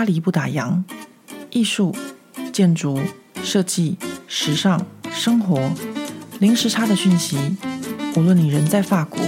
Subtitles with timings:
[0.00, 0.82] 巴黎不打烊，
[1.50, 1.94] 艺术、
[2.54, 2.98] 建筑、
[3.44, 5.70] 设计、时尚、生活，
[6.38, 7.36] 零时差的讯息。
[8.16, 9.20] 无论你人在法国，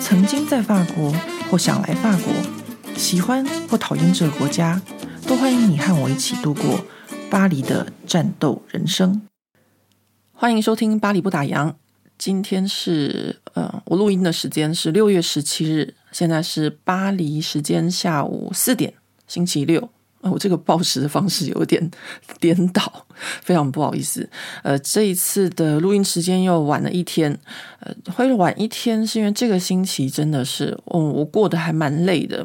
[0.00, 1.12] 曾经在法国，
[1.50, 2.32] 或想来法国，
[2.96, 4.80] 喜欢或讨厌这个国家，
[5.26, 6.80] 都欢迎你和我一起度过
[7.28, 9.20] 巴黎的战斗人生。
[10.32, 11.68] 欢迎收听《巴黎不打烊》。
[12.16, 18.94] 今天是呃，我录音的时间是六月十七日，现在是巴黎时间下午四点，
[19.26, 19.90] 星期六。
[20.22, 21.90] 我这个报时的方式有点
[22.40, 23.06] 颠倒，
[23.42, 24.28] 非常不好意思。
[24.62, 27.38] 呃，这一次的录音时间又晚了一天。
[27.80, 32.44] 呃，会晚一天是因为这个星期真的是，嗯，我过得还蛮累的。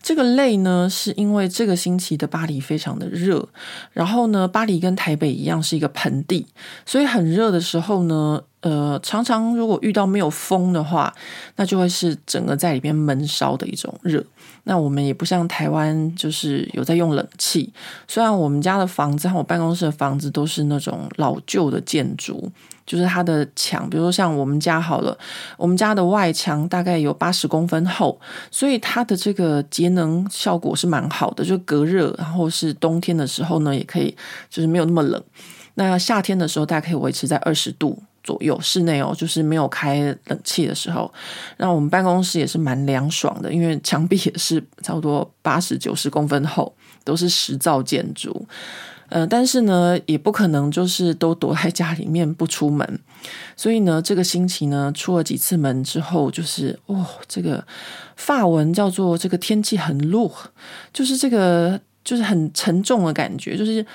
[0.00, 3.48] 这个累呢，是因为这个星期的巴黎非常的热。
[3.92, 6.46] 然后呢，巴黎跟台北一样是一个盆地，
[6.84, 11.12] 所以很热的时候呢，呃，常常如果遇到没有风的话，
[11.56, 14.24] 那就会是整个在里面闷烧的一种热。
[14.68, 17.72] 那我们也不像台湾，就是有在用冷气。
[18.08, 22.50] 虽然我们家的房子和我办公室的房子都是那种老旧的建筑，
[22.84, 25.16] 就是它的墙，比如说像我们家好了，
[25.56, 32.12] 我们家的外墙大概有八十公分厚，所以它的这个节能效果是蛮好的，就隔热。
[32.18, 34.16] 然后是冬天的时候呢，也可以
[34.50, 35.22] 就是没有那么冷。
[35.74, 38.02] 那夏天的时候，大概可以维持在二十度。
[38.26, 41.08] 左右室内哦，就是没有开冷气的时候，
[41.56, 46.74] 然后我们办公室也是蛮凉爽的，因为墙壁也是差不多八十九十公分厚，
[47.04, 48.44] 都是石造建筑。
[49.08, 52.98] 呃，但是呢，也不可能就是都躲在家里面不出门，
[53.56, 57.64] 所以呢，这个星期呢，出了几次门之后，就是哦，这个
[58.16, 60.32] 发文叫做这个天气很弱
[60.92, 63.86] 就是这个就是很沉重的感觉，就是。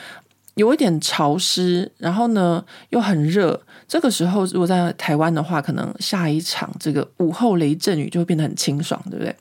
[0.55, 3.59] 有一点潮湿，然后呢又很热。
[3.91, 9.35] 这个时候如果在台湾的话，可能下一场这个午后雷阵雨就会变得很清爽，对不对？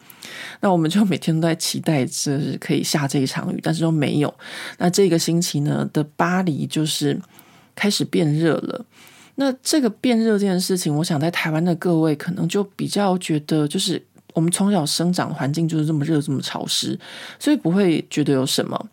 [0.59, 4.35] 那我们就每天都在期待就是可以下这一场雨，但是都没有。
[4.79, 7.17] 那这个星期呢的巴黎就是
[7.77, 8.85] 开始变热了。
[9.37, 14.05] 那这个变热这件事情，我想在台湾的各位可能就比较觉得，就是
[14.35, 16.99] 我们从小生长环境就是这么热、这么潮湿，
[17.39, 18.89] 所以不会觉得有什么。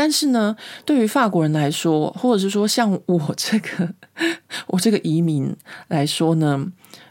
[0.00, 0.56] 但是呢，
[0.86, 3.86] 对于法国人来说，或者是说像我这个
[4.68, 5.54] 我这个移民
[5.88, 6.66] 来说呢，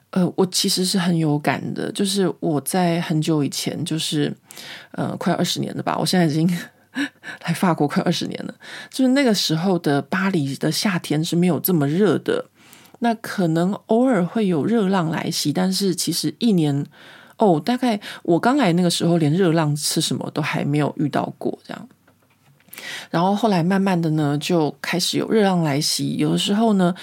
[0.10, 1.92] 呃，我其实是很有感的。
[1.92, 4.36] 就是我在很久以前，就是
[4.94, 6.50] 呃，快二十年了吧，我现在已经
[7.46, 8.56] 来法国快二十年了。
[8.90, 12.50] 就是那个时候的巴黎的夏天是没有这么热的，
[13.02, 16.84] 那可能偶尔会有热浪来袭，但是其实一年
[17.38, 21.88] 哦，大概我刚来那个时候，连热浪吃什么都还没有遇到过，这样。
[23.10, 26.18] 然后后来慢慢的呢，就开始有热浪来袭。
[26.18, 26.94] 有的时候呢，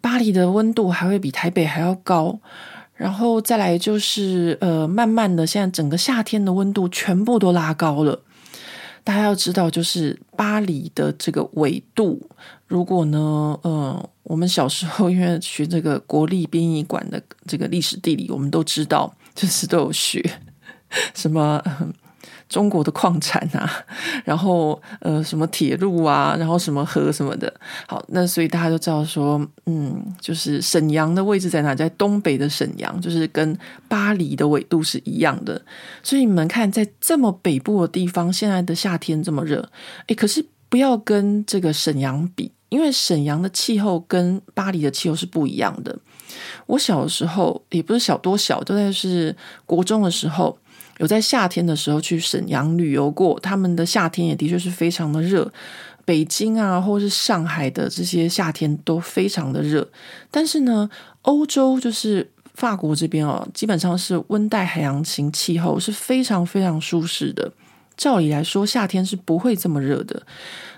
[0.00, 2.38] 巴黎的温度还会比台北还要高。
[2.94, 8.20] 然后再来就是，呃，慢慢的，现在整个夏天的温度全部都拉高了。
[9.02, 12.30] 大家要知道，就是巴黎的这个纬度，
[12.68, 20.24] 如果呢，呃，我们小时候因为学这个国立殡仪馆的这个历史地理，我们都知道，就是都有学
[21.12, 21.60] 什么。
[22.52, 23.68] 中国的矿产啊，
[24.26, 27.52] 然后呃什么铁路啊，然后什么河什么的，
[27.88, 31.74] 好，那所以大家都知道说，嗯，就是沈阳的位置在哪？
[31.74, 33.56] 在东北的沈阳，就是跟
[33.88, 35.60] 巴黎的纬度是一样的。
[36.02, 39.66] 所以你们看，在这么北部的地方，现在的夏天这么热，
[40.08, 45.98] 诶，可是不要跟这个沈阳比，因为沈阳的气候跟巴黎的气候是不一样的。
[46.66, 49.34] 我小的时候也不是小多小，就在是
[49.64, 50.58] 国中的时候。
[50.98, 55.52] 有在夏天的时候去沈阳旅游过，他们的夏天也的确是非常的热。
[56.04, 59.88] 北京啊，或是上海的这些夏天都非常的热。
[60.30, 60.90] 但是呢，
[61.22, 67.52] 欧洲就是法国这边哦，基本上是温带海洋型气候，是非常非常舒适的。
[67.96, 70.20] 照理来说，夏天是不会这么热的。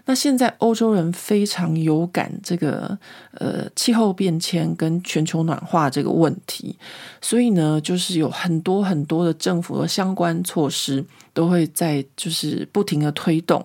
[0.06, 2.98] 那现在欧洲人非常有感这个
[3.32, 6.76] 呃气候变迁跟全球暖化这个问题，
[7.20, 13.64] 所以呢，就是有很多很多的政府的相关措施都会在就是不停的推动，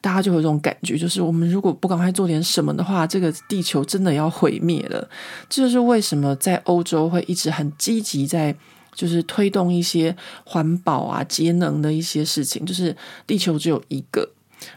[0.00, 5.08] 大家就有这种感觉，就是我们如果不赶快做点什么的话，这个地球真的要毁灭了。
[5.48, 8.54] 这就是为什么在欧洲会一直很积极在。
[8.94, 12.66] 就是推动一些环保啊、节能的一些事情。
[12.66, 12.96] 就是
[13.28, 14.28] 地球只有一个，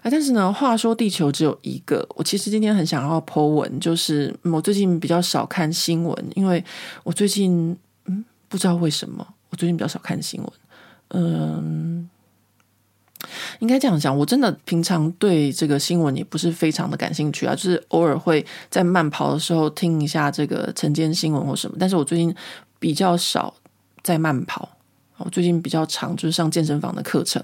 [0.01, 6.63] 啊，但是呢，话说地球只有一个，我其实今天很想要 po 文，就是我最近比较少看新闻，因为
[7.04, 7.75] 我最近
[8.06, 10.51] 嗯不知道为什么，我最近比较少看新闻。
[11.10, 12.10] 嗯，
[13.60, 22.34] 应该这样讲，我真的平常对这个新闻也不是非常的感兴趣啊，就是偶尔会在慢跑的时候听一下这个晨间新闻或什么，但是我最近
[22.80, 23.54] 比较少。
[24.04, 24.68] 在慢跑
[25.23, 27.44] 我最近比较常就是上健身房的课程，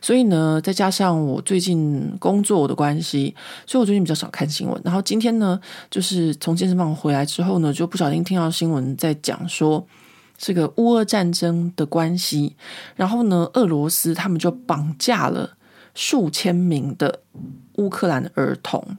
[0.00, 3.34] 所以呢，再加上我最近工作的关系，
[3.66, 4.80] 所以我最近比较少看新闻。
[4.84, 5.60] 然后今天呢，
[5.90, 9.86] 就是从健身房回来之后呢，就不小心听到新闻在讲说
[10.36, 12.56] 这个乌俄战争的关系，
[12.96, 15.56] 然后呢，俄罗斯他们就绑架了
[15.94, 17.20] 数千名的
[17.76, 18.96] 乌克兰儿童。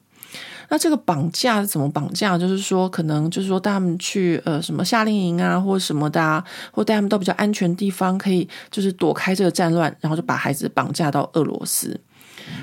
[0.70, 2.38] 那这个绑架怎么绑架？
[2.38, 12.00] 就是说，可能就是说带他们去呃什么夏令营啊，或什么的啊，或带他们到比较安全地方，可以就是躲开这个战乱，然后就把孩子绑架到俄罗斯。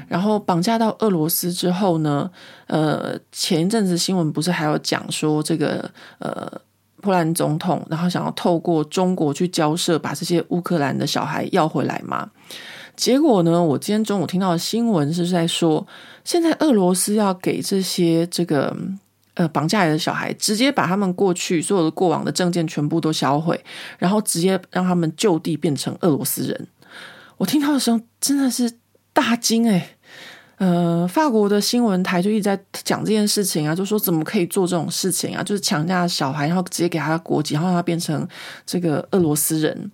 [0.06, 2.30] 然后绑架到俄罗斯之后呢，
[2.66, 6.60] 呃，前一阵子新闻不是还有讲说这个呃
[7.00, 12.30] 波兰总统，然后想要透过中国去交涉，把这些乌克兰的小孩要回来吗？
[13.02, 15.84] 结果呢，我今天中午听到的新闻是在说，
[16.22, 18.72] 现在俄罗斯要给这些这个
[19.34, 23.60] 呃绑架来的小孩，直接把他们过去所有的过往的证件全部都销毁，
[23.98, 26.68] 然后直接让他们就地变成俄罗斯人。
[27.38, 28.72] 我听到的时候真的是
[29.12, 29.96] 大惊诶。
[30.58, 38.24] 呃，法国的新闻台就一直在讲这件事情啊，就说怎么可以做这种事情啊，就是抢架小孩，然后直接给他国籍，然后让他变成
[38.64, 39.90] 这个俄罗斯人。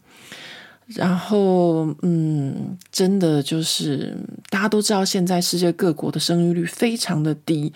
[0.94, 4.16] 然后，嗯，真的就是
[4.48, 7.70] 大家都知道，现在世界各国的生育率非常的低，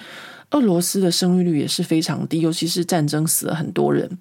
[0.53, 4.19] 俄罗斯的生育率也是非常低，尤其是战争死了很多人。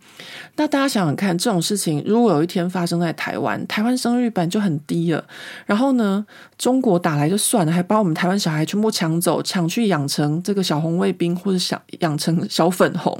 [0.57, 5.25] 那大家想想看，这种事情如果有一天发生在台湾，台湾生育率本来就很低了，
[5.65, 6.25] 然后呢，
[6.57, 13.17] 中国打来就算了，还把我们台湾小孩全部抢走，抢去养成这个小红卫兵，或者想养成小粉红，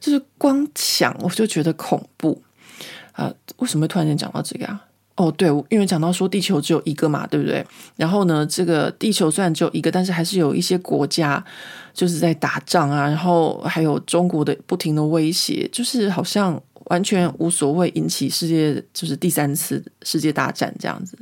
[0.00, 2.42] 就是光抢我就觉得恐怖。
[3.12, 4.86] 啊，为什么突然间讲到这个啊？
[5.16, 7.62] 哦，对，因为讲到说地球只有一个嘛，对不对？
[7.96, 11.44] 然后呢，这个地球虽然只有一个，但是还是有一些国家
[11.92, 21.18] 就是在打仗啊，然后还有中国的不停的威胁，就是好像完全无所谓，引起世界就是第三次世界大战这样子。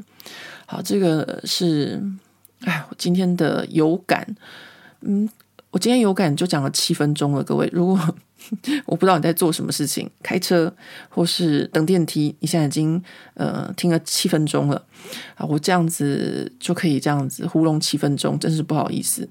[0.67, 2.01] 好，这个是
[2.61, 4.25] 哎，我今天的有感，
[5.01, 5.29] 嗯，
[5.73, 7.99] 我今天有感就讲了七分钟了，各位，如果。
[8.87, 10.73] 我不知道你在做什么事情，开车
[11.09, 12.35] 或是等电梯。
[12.41, 13.03] 你现在已经
[13.35, 14.85] 呃听了七分钟了
[15.35, 15.45] 啊！
[15.47, 19.29] 我这样子就可以这样子糊弄七分钟，真是不好意思。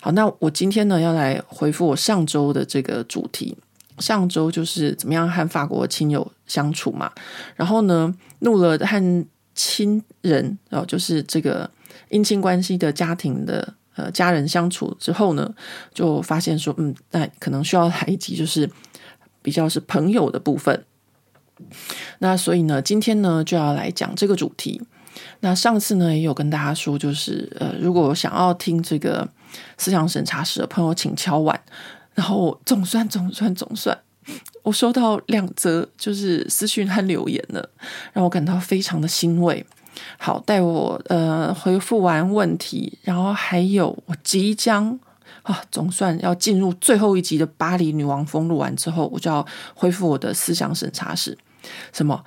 [0.00, 3.56] 好，那我今天呢要来回复我上周的这个主题。
[3.98, 7.10] 上周就是怎么样和法国亲友相处嘛，
[7.54, 11.70] 然后呢录了和亲人哦，就是这个
[12.10, 13.74] 姻亲关系的家庭的。
[13.96, 15.52] 呃，家人相处之后呢，
[15.92, 18.70] 就发现说，嗯，那可能需要来一集，就是
[19.42, 20.84] 比较是朋友的部分。
[22.18, 24.80] 那所以呢，今天呢就要来讲这个主题。
[25.40, 29.26] 那上次呢也有跟大家说，就是呃，如果想要听这个
[29.78, 31.58] 思想审查室的朋友，请敲碗。
[32.14, 33.98] 然后总算总算总算，
[34.62, 37.68] 我收到两则就是私讯和留言了，
[38.14, 39.64] 让我感到非常的欣慰。
[40.18, 44.98] 好，待我呃回复完问题，然后还有我即将
[45.42, 51.36] 啊，总算要进入最后一集的巴黎女王风录完之后，我就要恢复我的思想审查室。
[51.92, 52.24] 什么？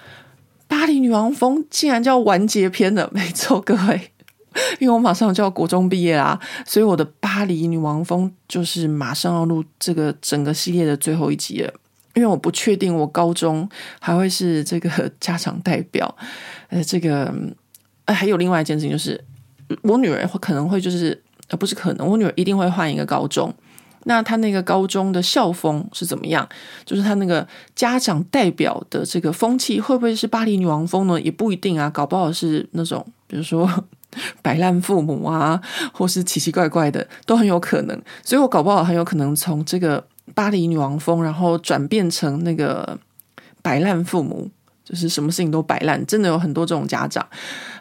[0.68, 3.10] 巴黎女王风竟然叫完结篇了？
[3.12, 4.12] 没错，各位，
[4.80, 11.74] 因为我马上就要国中毕业啦，所以我的巴黎女王风就是马上要录这个整个系列的最后一集了。
[12.20, 13.68] 因为我不确定我高中
[14.00, 14.90] 还会是这个
[15.20, 16.14] 家长代表，
[16.70, 17.34] 呃，这个。
[18.12, 19.24] 还有另外一件事情，就是
[19.84, 23.54] 我女儿可能会就是呃，不是可能，我女儿一定会换一个高中。
[24.06, 26.50] 那她那个高中的校风是怎么样？
[26.84, 31.22] 就是她那个家长代表的这个风气会不会是巴黎女王风呢？
[31.22, 33.70] 也不一定啊，搞不好是那种比如说
[34.42, 35.62] 摆烂父母啊，
[35.94, 38.02] 或是奇奇怪怪的，都很有可能。
[38.24, 40.04] 所以我搞不好很有可能从这个
[40.40, 42.98] 巴黎女王风，然后转变成那个
[43.62, 44.50] 摆烂父母。
[44.86, 47.24] 就是什么事情都摆烂，真的有很多这种家长，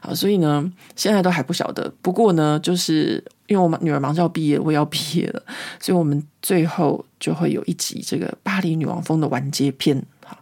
[0.02, 1.90] 好，所以呢，现在都还不晓得。
[2.02, 5.42] 不过呢，就是因为我们女儿马上要毕业，我也要毕业了，
[5.80, 10.04] 所以我们最后就会有一集这个巴黎女王风的完结篇。
[10.22, 10.36] 好，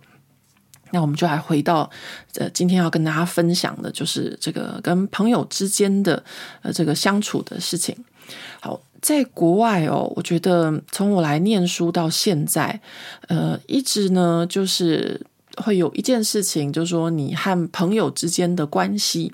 [0.90, 1.88] 那我们就来回到
[2.34, 6.24] 呃，今天要跟大家分享的，就是这个跟朋友之间的
[6.62, 7.96] 呃这个相处的事情。
[8.58, 12.80] 好，在国外哦，我觉得从我来念书到现在，
[13.28, 15.20] 呃，一直呢就是。
[15.64, 19.32] 会有一件事情，就是说你和朋友之间的关系，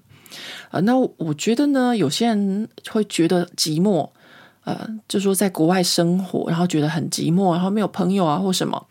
[0.70, 4.08] 呃，那我觉得呢，有些人会觉得寂寞，
[4.62, 8.86] 呃，就说在国外生活，然后觉得很寂寞，然后没有朋友啊或什么。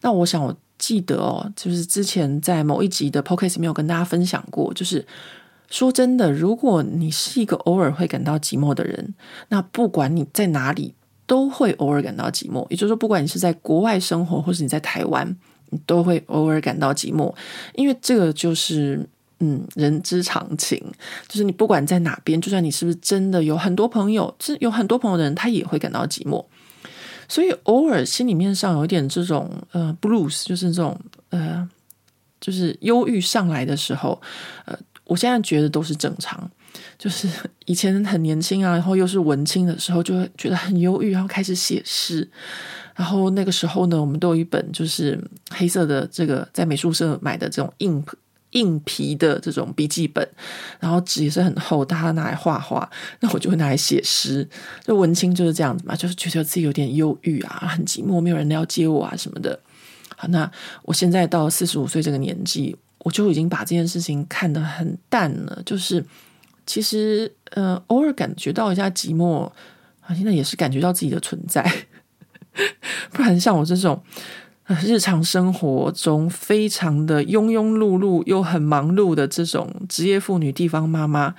[0.00, 5.06] 那我想我记得哦，就是之前在某一集的 Podcast 没有跟大家分享过，就是
[5.70, 9.14] 说真的，如果你是一个偶尔会感到寂寞的人，
[9.48, 10.94] 那不管你在哪里，
[11.26, 12.66] 都会偶尔感到寂寞。
[12.68, 15.36] 也就是说，不管你是在国外生活，或是你在台湾。
[15.72, 17.32] 你都会偶尔感到寂寞，
[17.76, 19.08] 因为这个就是
[19.38, 20.76] 嗯人之常情，
[21.28, 26.44] 就是你不管在哪边，就算你是不是真的有很多朋友，是有很多朋友的人，他也会感到寂寞。
[27.28, 30.98] 所以偶尔心里面上有一点这种呃 blues，就是这种
[31.28, 31.70] 呃
[32.40, 34.20] 就是忧郁上来的时候，
[34.64, 34.76] 呃，
[35.10, 36.48] 我现在觉得都是正常。
[36.96, 37.26] 就是
[37.66, 42.28] 以前很年轻啊，然后又是文青的时候，就会觉得很忧郁，然后开始写诗。
[42.94, 45.18] 然后那个时候呢，我们都有一本就是
[45.50, 48.04] 黑色的这个在美术社买的这种硬
[48.50, 50.26] 硬皮的这种笔记本，
[50.78, 52.88] 然后纸也是很厚，大家拿来画画。
[53.20, 54.46] 那我就会拿来写诗。
[54.84, 59.58] 就文青就是这样子嘛，就是觉得自己有点忧郁啊，很寂寞，没有人了解我啊什么的。
[60.16, 60.50] 好，那
[60.82, 66.04] 我现在到四十五岁这个年纪，我就已经把这件事情看得很淡了，就是。
[66.66, 69.50] 其实，呃，偶尔感觉到一下寂寞，
[70.02, 71.68] 啊，现在也是感觉到自己的存在。
[73.10, 74.00] 不然像我这种，
[74.80, 81.34] 日常生活中非常的庸庸碌碌又很忙碌的这种职业妇女、地方妈妈，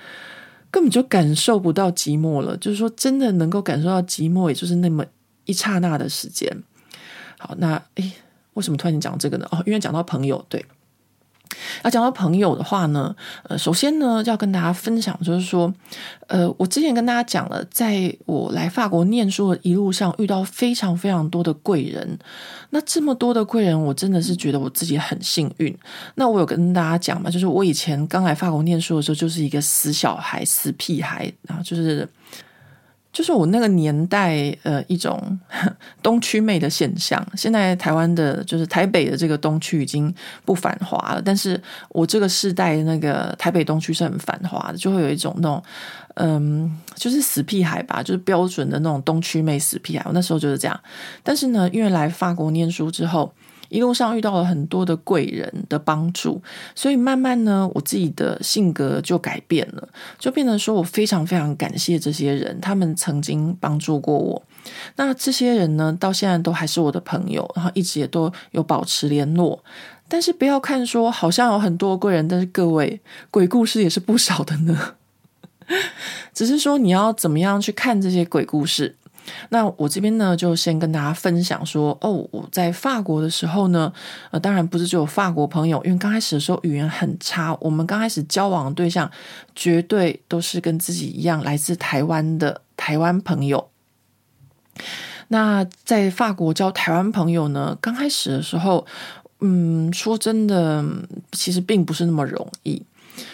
[0.70, 2.54] 根本就感受不到寂寞了。
[2.58, 5.02] 就是说，真的能够感受到寂寞，也就是那么
[5.46, 6.62] 一刹那的时间。
[7.38, 8.12] 好，那诶，
[8.52, 9.48] 为什么突然间讲这个呢？
[9.50, 10.62] 哦，因为讲到朋友，对。
[11.82, 15.72] 要讲到朋友的话呢，呃，首先呢，要跟大家分享，就是说，
[16.26, 22.18] 呃，我之前跟大家讲了，在我来法国念书的一路上，遇到非常非常多的贵人。
[22.70, 25.76] 那这么多的贵人，我真的是觉得我自己很幸运。
[26.14, 32.08] 那我有跟大家讲嘛，就是我以前刚来法国念书的时候，就是一个死小孩、死屁孩，然后就是。
[33.12, 35.38] 就是我那个年代，呃，一种
[36.02, 37.24] 东区妹的现象。
[37.36, 40.12] 现在台湾的，就是台北的这个东区已经
[40.44, 45.62] 不繁华了，但是我这个世代那个台北东区是很繁华的，就会有一种那种，
[46.14, 50.04] 嗯，就是死屁孩吧，就是标准的那种东区妹死屁孩。
[50.06, 50.80] 我那时候就是这样，
[51.22, 53.32] 但是呢，因为来法国念书之后。
[53.72, 56.40] 一路上遇到了很多的贵人的帮助，
[56.74, 59.88] 所以慢慢呢，我自己的性格就改变了，
[60.18, 64.42] 就变成说我非常非常感谢这些人，他们曾经帮助过我。
[64.96, 69.64] 那这些人呢，到现在都还是我的朋友，然后一直也都有保持联络。
[70.06, 73.00] 但是不要看说好像有很多贵人，但是各位
[73.30, 74.94] 鬼故事也是不少的呢。
[76.34, 78.96] 只是说你要怎么样去看这些鬼故事。
[79.50, 83.92] 那我这边呢，就先跟大家分享说，哦，我在法国的时候呢，
[84.30, 89.10] 呃，当然不是只有法国朋友，因为刚开始的时候语言很差，我们刚开始交往的对象
[89.54, 93.68] 绝对都是跟自己一样来自台湾的台湾朋友。
[95.28, 98.84] 那在法国交台湾朋友呢，刚开始的时候，
[99.40, 100.84] 嗯，说真的，
[101.30, 102.82] 其实并不是那么容易。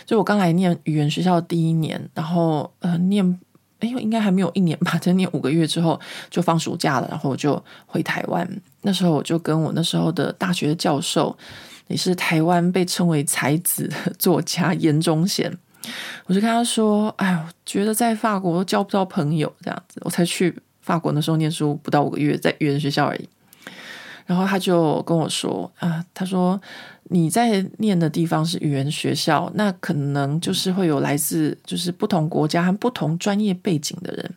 [0.04, 3.40] 就我刚来念语言学校第一年，然后呃，念。
[3.80, 5.98] 哎呦，应该还没有一年吧，才念五个月之后
[6.30, 8.48] 就放暑假了，然后我就回台湾。
[8.82, 11.36] 那时候我就跟我那时候的大学教授，
[11.86, 15.56] 也是台湾被称为才子的作家严忠贤，
[16.26, 23.28] 我就跟他说：“哎呦，觉得在法国交不到朋友，这样子，我才去法国那时候念书不到五个月，在语言学校而已。”
[24.26, 26.60] 然后他就跟我说：“啊，他说。”
[27.10, 34.34] 你在念的地方是语言学校，那可能就是会有来自就是不同国家和不同专业背景的人。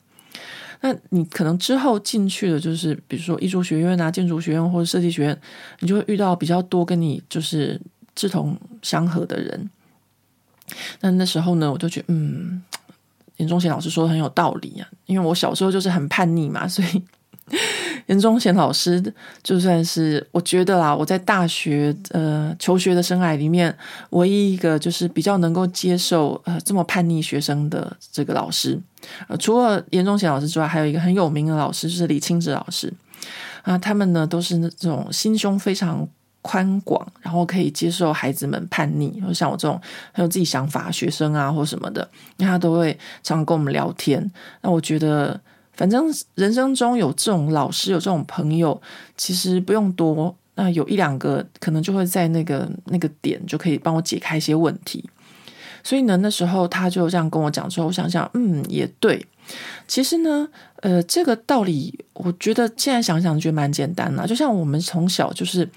[0.81, 5.41] 那你可能之后进去的，就是比如说艺术学院啊、建筑学院或者设计学院，
[5.79, 7.79] 你就会遇到比较多跟你就是
[8.15, 9.69] 志同相合的人。
[11.01, 12.63] 那那时候呢，我就觉得，嗯，
[13.37, 17.03] 严忠贤老师说的很有道理啊，因为我小时候就是很叛逆嘛，所以。
[18.07, 19.01] 严忠贤老师
[19.43, 23.75] 就算是我觉得啦，我在大学呃求学的生涯里面，
[24.11, 28.79] 唯一一个就是比较能够接受呃这么叛逆学生的这个老师。
[29.27, 32.91] 呃，除了严忠贤老师之外，还有一个很有名的老师，就是李清哲老师
[33.63, 33.77] 啊。
[33.77, 36.07] 他们呢都是那种心胸非常
[36.41, 39.79] 宽广，然后可以接受孩子们叛逆，或像我这种
[40.13, 42.07] 很有自己想法学生啊或什么的，
[42.37, 44.31] 他都会常跟我们聊天。
[44.61, 45.39] 那我觉得。
[45.81, 48.79] 反正人生中有这种老师，有这种朋友，
[49.17, 55.09] 其实不用多，那有一两个可能就会在那个那个点就可以帮我解开一些问题。
[55.83, 59.25] 所以呢，那时候他就这样跟我讲之后，我想想，嗯，也对。
[59.87, 60.47] 其实呢，
[60.81, 64.27] 呃，这个道理，我觉得现在想想觉得蛮简单的。
[64.27, 65.67] 就像我们从小就是，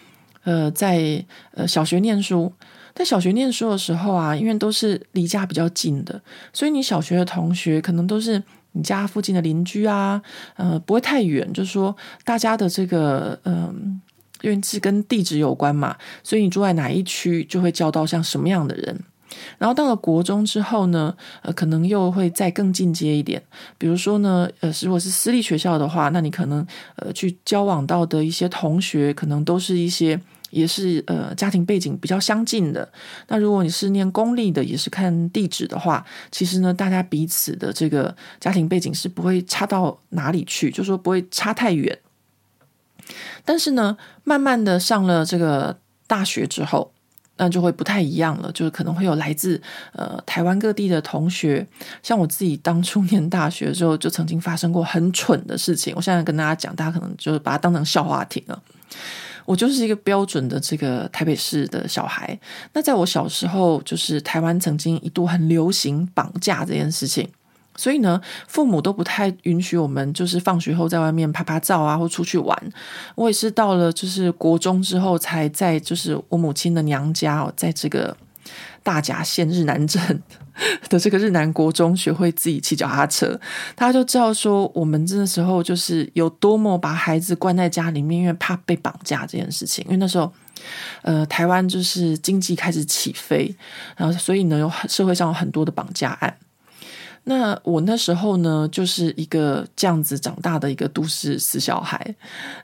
[0.42, 2.52] 呃，在呃小学念书，
[2.94, 6.20] 在小学念书的时候啊，因为都是离家比较近的，
[6.52, 8.42] 所以你小学的同学可能都是。
[8.74, 10.20] 你家附近的邻居啊，
[10.56, 14.00] 呃，不会太远，就是说大家的这个，嗯、
[14.42, 19.00] 因为是跟地址有关嘛，所以你住在哪一区，就会交到像什么样的人。
[19.58, 21.12] 然后到了国中之后呢，
[21.42, 23.42] 呃，可能又会再更进阶一点，
[23.76, 26.64] 比如说呢，呃，如果是私立学校的话，那你可能
[26.96, 30.20] 呃去交往到的一些同学，可能都是一些
[30.54, 32.88] 也是呃家庭背景比较相近的。
[33.28, 41.98] 那如果你是念公立的，也是看地址的话，其实呢，大家彼此的这个家庭背景是不会差到哪里去，就说不会差太远。
[43.44, 46.90] 但是呢，慢慢的上了这个大学之后，
[47.36, 49.60] 那就会不太一样了，就是可能会有来自
[49.92, 51.66] 呃台湾各地的同学，
[52.02, 55.92] 像我自己当初念大学的时候，就曾经发生过很蠢的事情。
[55.96, 58.62] 我现在跟大家讲，大家可能就是把它当成笑话听了。
[59.44, 62.38] 我就是一个标准的这个台北市的小孩。
[62.72, 67.28] 那在我小时候，就是台湾曾经一度很流行绑架这件事情。
[67.76, 72.56] 所以呢，父母都不太允许我们，就是放学后在外面拍拍照啊，或出去玩。
[73.16, 78.16] 我也是到了就是国中之后，才在就是我母亲的娘家哦，在这个
[78.84, 80.22] 大甲县日南镇
[80.88, 83.38] 的这个日南国中，学会自己骑脚踏车。
[83.76, 89.84] 他就知道说，我们这时候就是有多么把孩子关在家里面，因为怕被绑架这件事情。
[89.86, 90.32] 因为那时候，
[91.02, 93.54] 呃，台湾就是经济开始起飞，
[93.96, 96.36] 然后所以呢，有社会上有很多的绑架案。
[97.26, 102.14] 那我那时候呢，就是一个这样子长大的一个都市死小孩。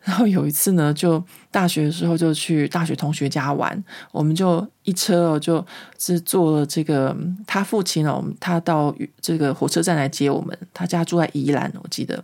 [0.03, 5.65] 然后有一次呢，就大学的时候就去大学同学家玩，我们就一车哦，就
[5.99, 10.57] 是坐了这个他父亲哦，他到这个火车站来接我们。
[10.75, 12.23] 他家住在宜兰，我记得。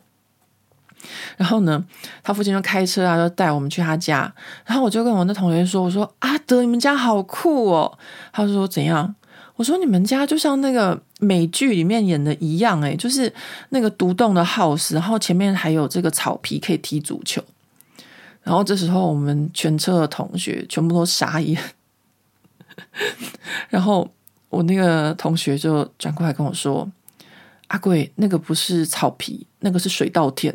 [1.36, 1.82] 然后呢，
[2.22, 4.30] 他父亲就开车啊，就带我们去他家。
[4.64, 7.98] 然后我就跟我那同学说：“我说阿德，你们家好酷哦。”
[8.32, 9.14] 他说：“怎样？”
[9.56, 13.32] 我说：“你们家就像那个美剧里面演的一样，诶，就是
[13.70, 17.42] 那个独栋的 house，然后前面还有这个草皮可以踢足球。”
[18.42, 21.60] 然后这时候我们全车的同学全部都傻眼。
[23.68, 24.08] 然后
[24.48, 26.88] 我那个同学就转过来跟我说
[27.68, 30.54] ：“阿贵，那个不是草皮，那个是水稻田。”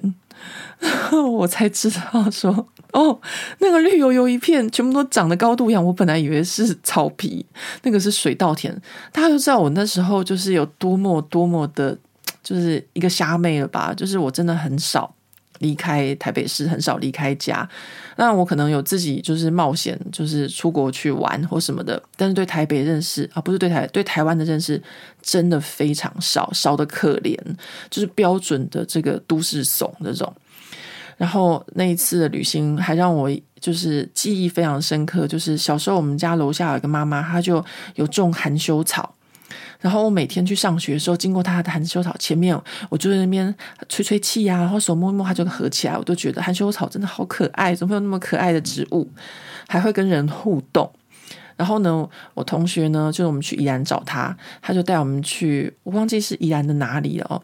[1.31, 2.67] 我才知道说。
[2.93, 3.17] 哦，
[3.59, 5.81] 那个绿油油一片，全部都长得高度一样。
[5.81, 7.45] 我本来以为是草皮，
[7.83, 8.75] 那个是水稻田。
[9.13, 11.97] 大家都知道我那时候就是有多么多么的，
[12.43, 13.93] 就是一个虾妹了吧？
[13.93, 15.15] 就是我真的很少
[15.61, 17.67] 离开台北市，很少离开家。
[18.17, 22.01] 那我可能有自己就是冒险，就是出国去玩或什么的。
[22.15, 24.79] 但是对台北认识啊，不是对台对台湾的认识，
[25.21, 27.35] 真的非常少，少的可怜，
[27.89, 30.31] 就是标准的这个都市怂这种。
[31.17, 37.63] 然后那一次的旅行还让我就是记忆非常深刻，就是小时候我们家楼下有一个妈妈，她就
[37.95, 39.13] 有种含羞草，
[39.81, 42.55] 然后我每天去上学的时候，经过他的含羞草前面，
[42.87, 43.53] 我就在那边
[43.89, 49.09] 吹吹气呀、然后手摸一摸，它就合起来，我都觉得含羞草真的好可爱，怎么会有那么可爱的植物，
[49.67, 50.89] 还会跟人互动。
[51.57, 57.41] 然后呢，我同学呢，就是我们去宜兰找他，他就带我们去，我忘记是宜兰的哪里了哦。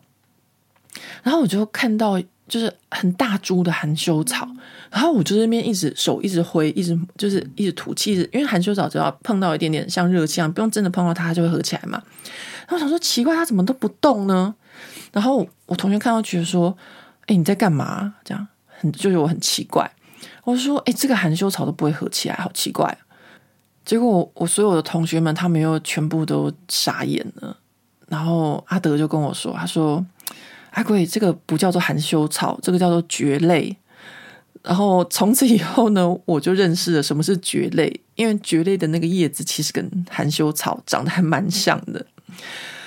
[1.23, 2.21] 然后我就看到。
[2.47, 4.47] 就是很大株的含羞草，
[4.89, 12.01] 然后我就在那边一直手一直挥，一直就是一直吐气，因为含羞草只要碰到一点点像热气一样，不用真的碰到它，它就会合起来嘛。
[12.61, 14.55] 然后我想说奇怪，它怎么都不动呢？
[15.11, 16.75] 然后我同学看到觉得说
[17.27, 19.89] ：“哎，你在干嘛？”这样很就是我很奇怪。
[20.43, 22.97] 我说：“哎，这个含羞草都不会合起来，好奇怪。”
[23.83, 27.57] 结果我，我所有的同学们他们又全部都傻眼了。
[28.07, 30.05] 然后阿德就跟我说：“他说。”
[30.77, 33.75] 阿贵，这个不叫做含羞草，这个叫做蕨类。
[34.61, 42.05] 然后从此以后呢，我就认识了什么是蕨类，因为蕨类的那个叶子其实跟含羞草长得还蛮像的。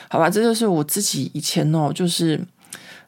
[0.09, 2.41] 好吧，这就是我自己以前哦，就是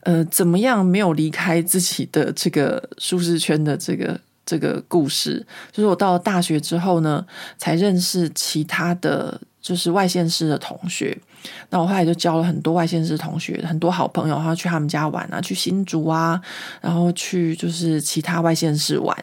[0.01, 5.47] 呃，怎么样没有离开自己的这个舒适圈的这个这个故事。
[5.71, 7.25] 就是我到了大学之后呢，
[7.57, 9.40] 才认识其他的。
[9.62, 11.16] 就是外县市的同学，
[11.70, 16.40] 那我后来就交了很多外县市同学，很多好朋友，然后去他们家玩啊，去新竹啊，
[16.81, 19.16] 然后去就是其他外县市玩，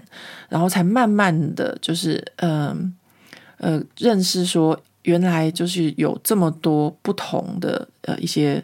[0.48, 2.96] 然后才慢慢的就是嗯
[3.58, 8.64] 呃，呃认识说，原来就是有这么多不同的呃一些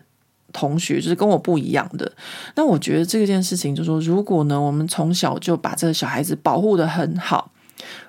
[0.54, 2.10] 同学，就是跟我不一样的。
[2.56, 7.52] 那我觉得这件事情就是说，如果呢，我们从小就把这个小孩子保护得很好，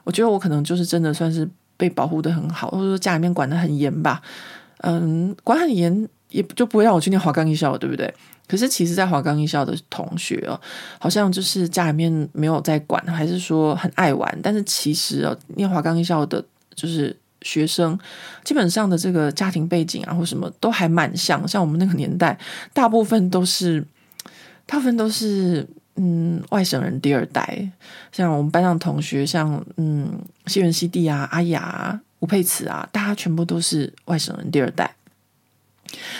[0.05, 1.51] 我觉得我可能就是真的算是。
[1.77, 4.23] 被保护得很好，或者说家里面管得很严吧，
[4.79, 8.13] 嗯，管很严也就不会让我去念华冈艺校，对不对？
[8.49, 10.61] 可是其实，在华冈艺校的同学哦，
[11.01, 14.39] 好像就是家里面没有在管，还是说很爱玩。
[14.43, 17.99] 但是其实哦，念华冈艺校的，就是学生，
[18.45, 22.39] 基本上的这个家庭背景啊，或什么都还蛮像，像我们那个年代，
[22.73, 23.85] 大部分都是，
[24.65, 25.67] 大部分都是。
[25.97, 27.71] 嗯，外省人第二代，
[28.13, 34.95] 像我们班上同学，像嗯，西园西地啊、阿雅、吴佩慈啊，大家全部都是外省人第二代。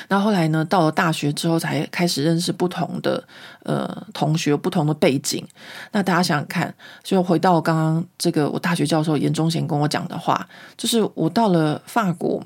[0.09, 3.23] 那后来呢，到了大学之后，才开始认识不同的
[3.65, 5.45] 呃同学，不同的背景。
[5.91, 12.43] 那大家想想看，就回到刚刚这个我大学教授严忠贤跟我讲的话，就是我到了法国，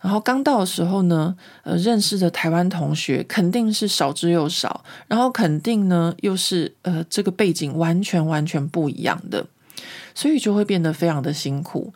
[0.00, 9.46] 然后刚到的时候呢，呃，认识的台湾同学肯定是少之又少，然后肯定呢又是呃这个背景完全完全不一样的，
[10.14, 11.92] 所以就会变得非常的辛苦。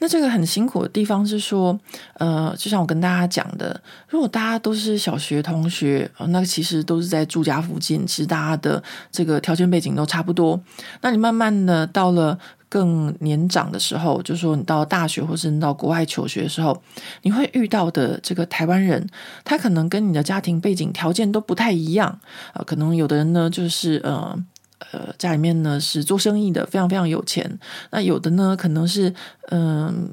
[0.00, 1.76] 那这个很辛苦的地方是说，
[2.14, 10.60] 呃，就像我跟大家讲的，如果大家都是小学同学，那其实都是在住家附近，其实大家的这个条件背景都差不多。
[11.00, 16.82] 那你慢慢的到了更年长的时候，就说你到大学或是你到国外求学的时候，
[17.22, 19.06] 你会遇到的这个台湾人，
[19.44, 22.20] 他可能跟你的家庭背景条件都不太一样
[22.52, 24.38] 啊，可能有的人呢就是呃。
[24.92, 27.58] 呃，家里面呢是做生意的，非常非常有钱。
[27.90, 29.12] 那有的呢，可能是
[29.50, 30.08] 嗯、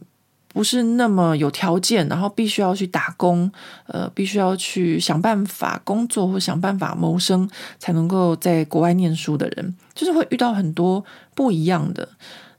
[0.47, 3.49] 不是那么有条件，然后必须要去打工，
[3.85, 12.09] 呃，必须要去想办法工作或想办法谋生，才能够在国外念书的人，就是会遇到很多不一样的。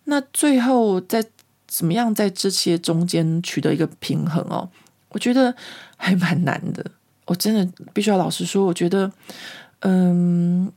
[0.07, 1.25] 那最后在
[1.69, 4.69] 怎么样在这些中间取得一个平衡哦？
[5.11, 5.55] 我觉得
[5.97, 6.85] 还蛮难的。
[7.27, 9.13] 我真的必须要老实说，我觉得，
[9.81, 10.73] 嗯。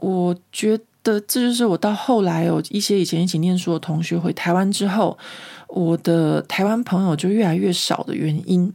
[0.00, 5.18] 我觉得这就是我到后来有一些以前一起念书的同学回台湾之后，
[5.66, 8.72] 我的台湾朋友就越来越少的原因。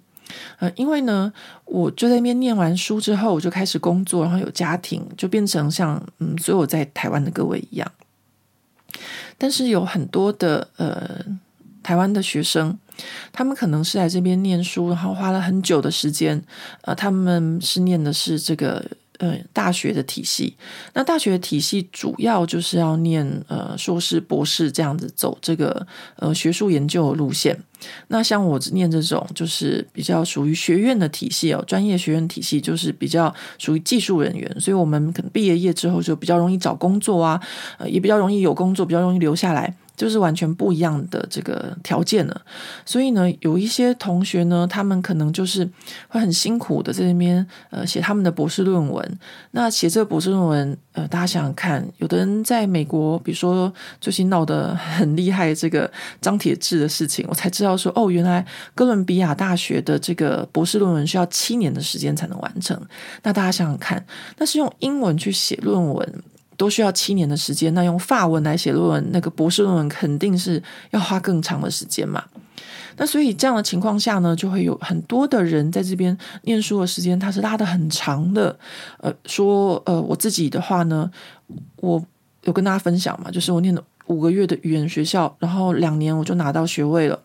[0.59, 1.31] 呃，因为呢，
[1.63, 7.89] 我就在那边念完书之后，我就开始工作，然后有家庭，就变成像嗯，所有在台湾的各位一样。
[9.43, 11.19] 但是有很多的呃
[11.83, 12.79] 台湾的学生，
[13.33, 16.41] 他们可能是来这边念书，然后花了很久的时间，
[16.83, 18.81] 呃，他们是念的是这个。
[19.19, 20.55] 呃，大学的体系，
[20.93, 27.57] 那大学的体系主要就是要念呃硕士、博士这样子走这个呃学术研究的路线。
[28.07, 37.39] 那像我念这种就是比较属于学院的体系哦，专业学院体系就是比较属于技术人员，所以我们可能毕业业之后就比较容易找工作啊，
[37.77, 39.75] 呃，也比较容易有工作，比较容易留下来。
[39.95, 42.41] 就是完全不一样的这个条件了，
[42.85, 45.69] 所以呢，有一些同学呢，他们可能就是
[46.07, 49.19] 会很辛苦的在那边呃写他们的博士论文。
[49.51, 62.79] 那写这个博士论文，呃，大家想想看，有的人在美国，比如说最近闹得很厉害这个张铁志的事情，我才知道说，哦，原来哥伦比亚大学的这个博士论文需要七年的时间才能完成。
[63.21, 64.03] 那大家想想看，
[64.37, 66.23] 那是用英文去写论文。
[66.55, 70.61] 都需要七年的时间，那用法文来写论文，那个博士论文肯定是
[70.91, 72.23] 要花更长的时间嘛。
[72.95, 78.55] 那所以这样的情况下呢，就会有很多的人在这边念书的时间，他是拉得很长的。
[78.99, 81.09] 呃，说呃，我自己的话呢，
[81.77, 81.99] 我
[82.43, 87.19] 有跟大家分享嘛，就是我念了五个月的语言学校，然后两年我就拿到学位了。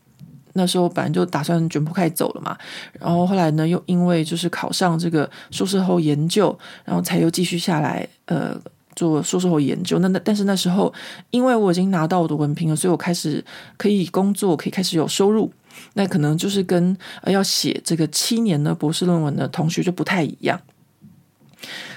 [0.54, 2.56] 那时候本来就打算卷铺盖走了嘛，
[2.98, 8.58] 然后后来呢，又因为就是考上这个硕士后研究，然后才又继续下来，呃。
[8.98, 10.92] 做硕士后研究，那那但是那时候，
[11.30, 13.44] 因为我已经拿到我的文凭了，所以我开始
[13.76, 15.52] 可以工作，可以开始有收入。
[15.94, 20.60] 那可能就是跟要写这个七年的博士论文的同学就不太一样。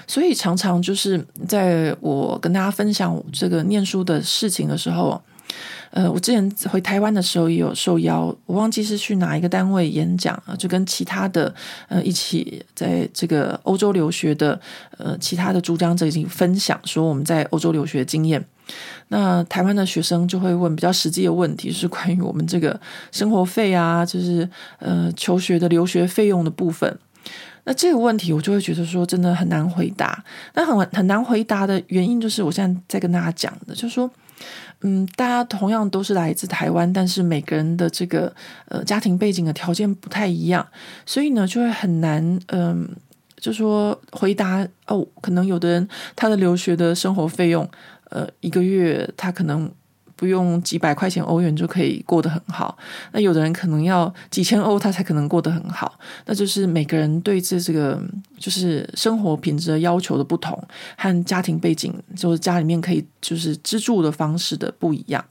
[0.06, 5.20] 所以常常就是在我跟大家分享这个念书的事情的时候。
[5.92, 11.54] 呃，我之前回台湾的时候也有受邀，我忘记是去哪一个单位演讲啊，就跟其他的
[11.88, 14.58] 呃一起在这个欧洲留学的
[14.96, 18.42] 呃其他的主讲者已经分享说我们在欧洲留学经验。
[19.08, 26.98] 那台湾的学生就会问比较实际的问题，是关于我们这个生活费啊，就是呃求学的留学费用的部分。
[27.64, 30.24] 那这个问题我就会觉得说真的很难回答。
[30.54, 34.10] 那很很难回答的原因就是我现在在跟大家讲的，就是说。
[34.82, 38.32] 嗯，大家同样都是来自台湾，但是每个人的这个
[38.68, 40.66] 呃家庭背景的条件不太一样，
[41.06, 42.88] 所以呢就会很难，嗯、
[43.36, 47.68] 就说回答哦，可能有的人他的留学的生活费用，
[48.10, 49.70] 呃，一个月他可能。
[50.22, 52.78] 不用几百块钱欧元就可以过得很好，
[53.10, 55.98] 那有的人可能要几千欧，他才可能过得很好。
[56.26, 58.00] 那就是每个人对这这个
[58.38, 60.56] 就是生活品质的要求的不同，
[60.96, 65.24] 和家庭背景，就是家里面可以就是资助的方式的不一样。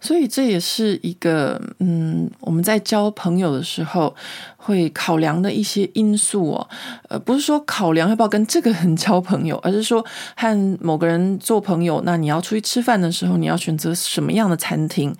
[0.00, 4.14] 所以这也是一个嗯，我们在交朋友的时候
[4.56, 6.68] 会考量的一些因素哦。
[7.08, 10.04] 呃，不是说考量要不要跟这个人交朋友，而是说
[10.36, 15.14] 和某个人做朋友，那你要出去吃饭的时候，你要选择什么样的餐厅？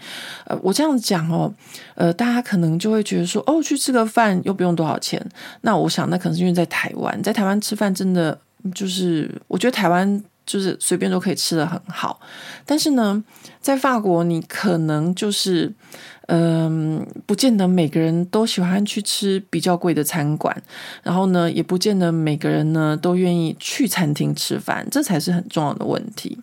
[0.46, 1.52] 呃，我这样讲哦，
[1.94, 5.24] 呃，大家可能就会觉得说，哦，去吃个饭又不用多少钱。
[5.60, 8.38] 那我想，那可能是因为在台湾，在台湾吃饭真的
[8.74, 10.22] 就是，我觉得台湾。
[10.50, 12.20] 就是随便都可以吃得很好。
[12.66, 13.22] 但是呢，
[13.60, 15.72] 在法国，你可能就是。
[16.32, 20.56] 嗯，不见得每个人都喜欢去吃比较贵的餐馆，
[21.02, 26.38] 然后呢，也不见得每个人呢都愿意去餐厅吃饭，这才是很重要的问题。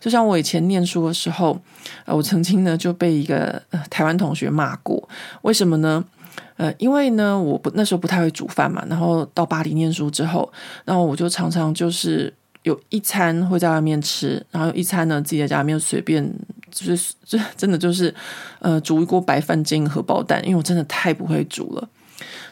[0.00, 1.60] 就像我以前念书的时候，
[2.06, 5.06] 呃，我曾经呢就被一个台湾同学骂过，
[5.42, 6.02] 为什么呢？
[6.56, 10.50] 呃，因为呢，我不那时候不太会煮饭嘛，然后到巴黎念书之后，
[10.86, 12.32] 然后我就常常就是。
[12.64, 16.28] 有一餐会在外面吃，然后一餐呢自己在家里面随便，
[16.70, 18.14] 就是这真的就是，
[18.58, 21.88] 呃，煮一锅白饭煎荷包蛋，因为我真的太不会煮了，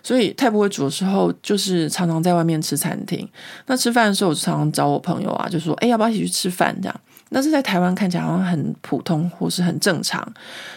[0.03, 3.29] 所以太不会煮的时候，就是常常在外面吃餐厅。
[3.67, 6.75] 那吃饭的时候，我常常找我朋友啊，就说，哎，要不要一起去吃饭？
[6.81, 10.27] 这样，那是在台湾看起来好像很普通或是很正常。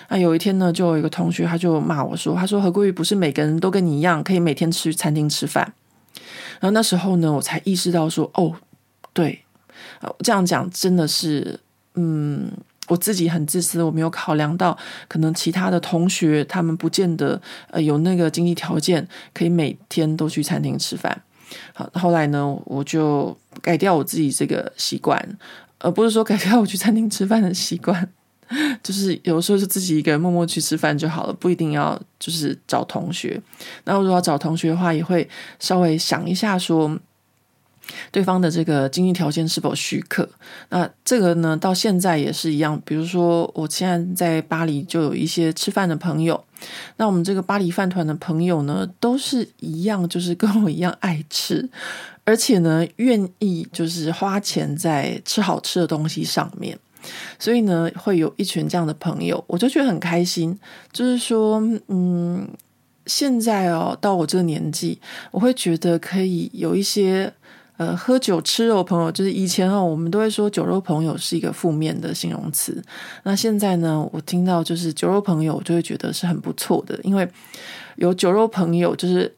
[0.09, 5.71] 那有一天呢，就有一个同学他就骂我说，他说何桂玉不是每个人都跟你一样可以每天吃餐厅吃饭。
[6.59, 8.53] 然后那时候呢，我才意识到说，哦。
[9.13, 9.43] 对，
[10.19, 11.59] 这样讲真的是，
[11.95, 12.51] 嗯，
[12.87, 17.41] 我自己很自私，我没有考量到可能其他的同学他们不见得
[17.71, 21.21] 呃有那个经济条件可以每天都去餐厅吃饭。
[21.73, 25.37] 好，后来呢，我就改掉我自己这个习惯，
[25.79, 28.07] 而不是说改掉我去餐厅吃饭的习惯，
[28.83, 33.41] 就是有时候就自己一个人默默去吃饭就好了，不一定要就是找同学。
[33.85, 35.27] 那如果要找同学的话，也会
[35.59, 36.97] 稍微想一下说。
[38.11, 40.27] 对方的这个经济条件是否许可？
[40.69, 42.81] 那这个呢，到现在也是一样。
[42.85, 46.43] 比如说，我现在在巴黎就有一些吃饭的朋友，
[46.97, 51.67] 那我们这个巴黎饭团的朋友呢，都是一样，就是跟我一样爱吃，
[52.23, 56.77] 而且呢，愿意就是花钱在吃好吃的东西上面。
[57.39, 60.57] 所以呢，会有一群这样的朋友，我就觉得很开心。
[60.91, 62.47] 就是说，嗯，
[63.05, 64.99] 现在哦，到我这个年纪，
[65.31, 67.33] 我会觉得可以有一些。
[67.79, 72.83] 呃，喝酒吃肉朋友，就是以前哦，我们都会说酒肉朋友是一个负面的形容词。
[73.23, 77.25] 那现在呢，我听到就是酒肉朋友，我就会觉得是很不错的，因为
[77.95, 79.33] 有酒肉朋友，就是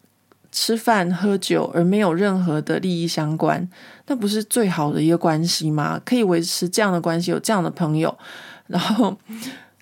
[0.51, 3.69] 吃饭喝酒而没有任何的利益相关，
[4.08, 6.01] 那不是最好的一个关系吗？
[6.04, 8.17] 可以维持这样的关系，有这样的朋友，
[8.65, 9.15] 然后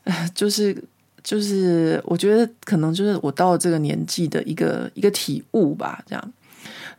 [0.03, 0.75] 呃， 就是
[1.23, 6.33] 就是，我觉得可能就是我到了这个年纪的一个一个体悟吧，这样。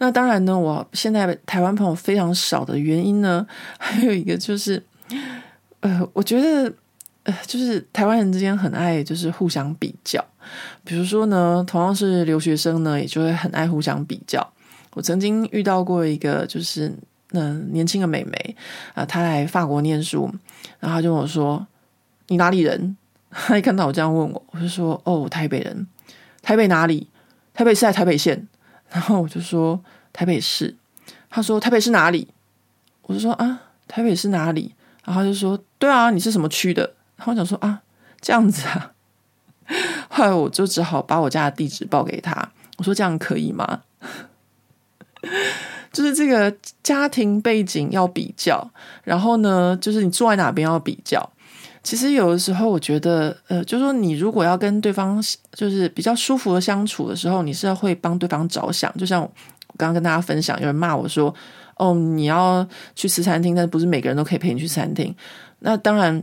[0.03, 3.47] 那当然呢，我现在台湾朋友非常少的原因呢，
[3.79, 4.83] 还有一个就是，
[5.81, 6.73] 呃，我觉得，
[7.25, 10.25] 呃，就是台湾人之间很爱就是互相比较，
[10.85, 14.51] 比如说呢，同样是留学生呢，也就会很爱互相比较。
[14.95, 16.91] 我曾经遇到过一个就是
[17.33, 18.57] 嗯、年轻的美眉
[18.95, 20.29] 啊，她来法国念书，
[20.79, 21.65] 然后她就跟我说
[22.29, 22.97] ：“你哪里人？”
[23.31, 25.87] 她一看到我这样问我，我就说：“哦，台北人。
[26.41, 27.07] 台北哪里？
[27.53, 28.49] 台北是在台北县？”
[28.91, 29.81] 然后我就说
[30.13, 30.77] 台北市，
[31.29, 32.29] 他说台北市哪里？
[33.03, 34.75] 我就说啊，台北市哪里？
[35.05, 36.83] 然后他就说对啊，你是什么区的？
[37.17, 37.83] 然后我想说啊，
[38.21, 38.93] 这样子啊。
[40.11, 43.83] 后来我就只好把我家的地址报给他，我说这样可以吗？
[45.93, 48.71] 就是这个家庭背景要比较，
[49.05, 51.31] 然后呢，就是你住在哪边要比较。
[51.83, 55.19] 其实有的时候，我觉得，呃，就是说，你如果要跟对方
[55.53, 58.95] 就是比较舒服的相处的时候，你是要会帮对方着想。
[58.99, 61.35] 就像我刚刚跟大家分享，有人骂我说
[61.79, 65.15] ：“哦，你要去吃餐厅，但不是每个人都可以陪你去餐厅。”
[65.61, 66.23] 那当然，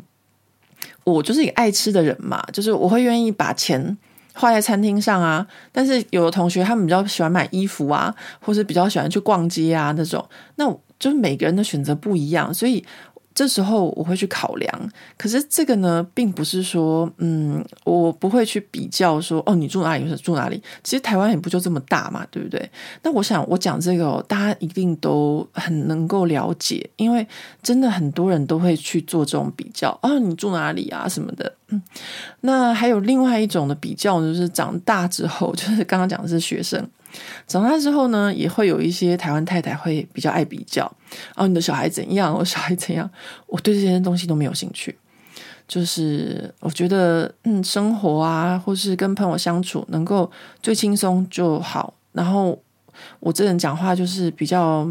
[1.03, 3.97] 我就是一个爱吃的人嘛，就是我会愿意把钱
[4.35, 5.45] 花在餐厅上啊。
[5.71, 10.23] 但是有的同学他们比较喜欢买衣服啊，或是比较喜欢去逛街啊那种，
[10.57, 12.85] 那就是每个人的选择不一样，所以。
[13.37, 20.59] 这时候我会去考量，可是这个呢，并不是说，嗯，我不会去比较说，哦，你住哪里，就是住哪里。
[20.83, 22.67] 其实台湾也不就这么大嘛，对不对？
[23.03, 27.27] 那我想，我讲这个哦，大家一定都很能够了解，因为
[27.61, 31.53] 真的很多人都会去做这种比较，哦，你住哪里啊什么的。
[31.67, 31.79] 嗯，
[32.41, 36.89] 那还有另外一种的比较，就是长大之后，就是刚刚讲的是学生。
[37.47, 40.91] 长大之后呢，也会有一些台湾太太会比较爱比较
[41.35, 43.09] 哦，你的小孩怎样，我小孩怎样，
[43.47, 44.97] 我对这些东西都没有兴趣。
[45.67, 51.93] 就是我觉得，嗯，生活啊，或是跟朋友相处，能够最轻松就好。
[52.13, 52.57] 然后
[53.19, 54.85] 我这人讲话就是比较，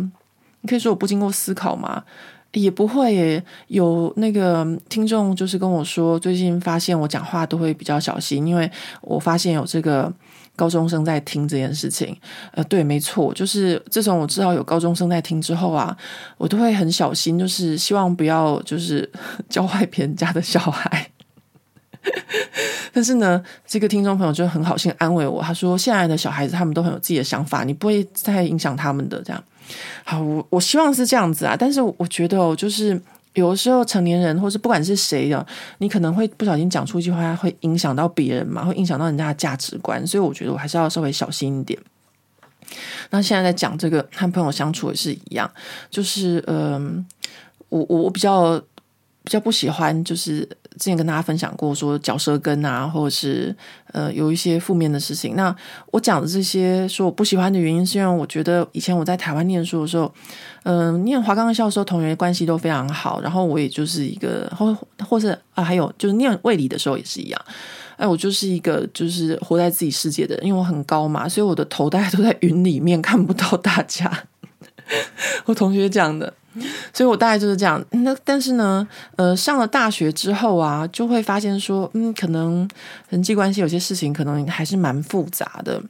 [0.61, 2.05] 你可以说我不经过思考嘛，
[2.53, 3.43] 也不会耶。
[3.69, 10.13] 有那个听众就是跟我说，最近发现我讲话都会比较小心，因为我发现有这个。
[10.57, 12.17] 高中生在听这件事情，
[12.53, 15.97] 呃，对，没错，就是自从我知道有高中生在听之后啊，
[16.39, 19.09] 我都会很小心，就是希望不要就是
[19.49, 21.11] 教坏别人家的小孩。
[22.93, 29.45] 但是呢，这个听众朋友就很好心安慰我，他说：“现在的小孩子他们都很有自己的想法，你不会再影响他们的这样。”
[30.05, 33.01] 好，我我希望是这样子啊，但是我觉得哦，就是
[33.37, 35.47] 有的时候成年人，或是不管是谁的，
[35.79, 41.79] 你可能会不小心讲出一句话，会影响到别人嘛，会影响到人家的价值观，所以我觉得我还是要稍微小心一点。
[43.11, 45.51] 那现在在讲这个和朋友相处也是一样，
[45.89, 47.07] 就是嗯、
[47.69, 48.61] 我我我比较。
[49.27, 53.55] 比较不喜欢，就是之前跟大家分享过，说嚼舌根啊，或者是
[53.93, 55.35] 呃有一些负面的事情。
[55.35, 55.55] 那
[55.91, 60.13] 我讲的这些说我不喜欢的原因，是因为我觉得以前我在台湾念书的时候，
[60.65, 63.21] 嗯、念华冈校的时候，同学关系都非常好。
[63.21, 64.77] 然后我也就是一个，或
[65.09, 67.41] 或是啊，还有就是念卫理的时候也是一样。
[67.97, 74.25] 哎，我就是一个就是活在自己世界的人，因为我很高嘛，所以我的头大概都在云里面，看不到大家。
[75.47, 76.33] 我同学讲的。
[76.93, 77.85] 所以我大概就是这样。
[77.91, 82.69] 那但是呢，呃，上了大学之后啊，就会发现说，嗯，可能
[83.09, 85.81] 人际关系有些事情可能还是蛮复杂的。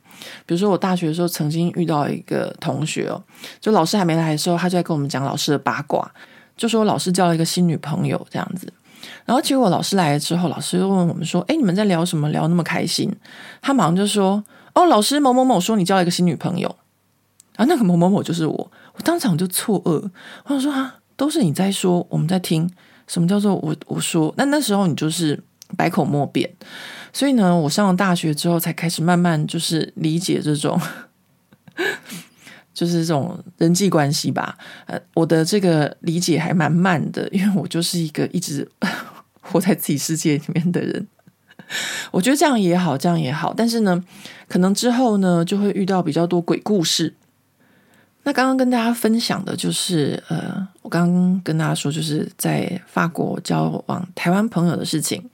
[0.44, 3.22] 比如说，我大学的时候曾经遇到一个同学哦，
[3.60, 6.10] 就老师还没来的时候，他就在跟我们讲老师的八卦，
[6.56, 8.72] 就说老师交了一个新女朋友这样子。
[9.24, 12.28] 然后结果老师来了之后，老师又问我们说，哎，你们在聊什么？
[12.30, 13.14] 聊那么开心？
[13.62, 14.42] 他马上就说，
[14.74, 16.74] 哦，老师某某某说你交了一个新女朋友。
[17.56, 20.10] 啊，那个某某某就是我，我当场就错愕，
[20.44, 22.68] 我想说啊，都是你在说，我们在听，
[23.06, 24.32] 什么叫做我我说？
[24.36, 25.40] 那那时候你就是
[25.76, 26.50] 百口莫辩，
[27.12, 30.80] 所以呢，我上了大学之后才开始慢慢就是理解这种，
[32.72, 34.56] 就是这种人际关系吧。
[34.86, 38.66] 呃，我的这个理解还蛮慢的，因为我就是一个一直
[39.42, 41.06] 活在自己世界里面的人。
[42.12, 44.02] 我觉得这样也好，这样也好，但是呢，
[44.48, 47.14] 可能之后呢，就会遇到比较多鬼故事。
[48.26, 55.24] 那刚刚跟大家分享的就是，呃，我刚刚跟大家说，就是在法国交往台湾朋友的事情。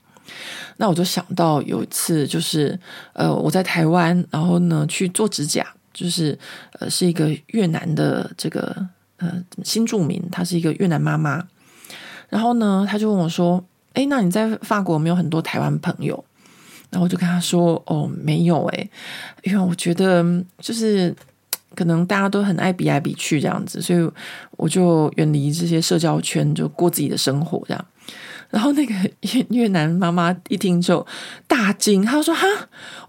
[0.77, 2.79] 那我就想到有一次，就是
[3.13, 6.37] 呃，我在台湾，然后呢去做指甲，就是
[6.73, 11.43] 呃，是一个越南的这个呃新住民，她是一个越南妈妈。
[12.29, 16.23] 然后呢，他就问我说：“诶，那你在法国有没有很多台湾朋友？”
[16.91, 18.91] 然后我就跟他说：“哦，没有诶，
[19.41, 20.23] 因为我觉得
[20.59, 21.11] 就是。”
[21.75, 24.09] 可能大家都很爱比来比去这样子，所以
[24.57, 27.85] 我就远离这些社交圈，就过自己的生活这样。
[28.49, 28.93] 然后那个
[29.33, 31.05] 越越南妈妈一听就
[31.47, 32.45] 大惊，她说：“哈，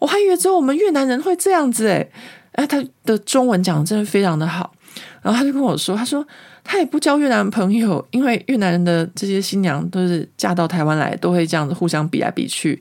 [0.00, 2.10] 我还以为只有我们越南人会这样子诶。”
[2.52, 4.72] 哎，她的中文讲的真的非常的好。
[5.20, 6.26] 然后她就跟我说：“她说
[6.62, 12.80] 她也不交越南朋友，因为越南人的这些新娘都是嫁到台湾来，都会这样子互相比来比去。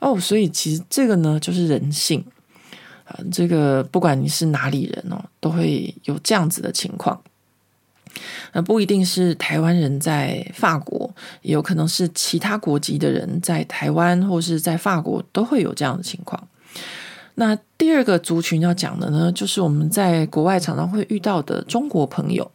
[0.00, 2.24] 哦，所以其实这个呢，就是人性。”
[3.30, 7.20] 这个不管你是哪里人哦，都会有这样子的情况。
[8.52, 11.08] 那不一定是台湾人在法国，
[11.42, 16.48] 也有可能是其他国籍的人在台湾或是在法国都会有这样的情况。
[17.36, 22.50] 那第二个族群要讲的呢，就是我们在国外常常会遇到的中国朋友。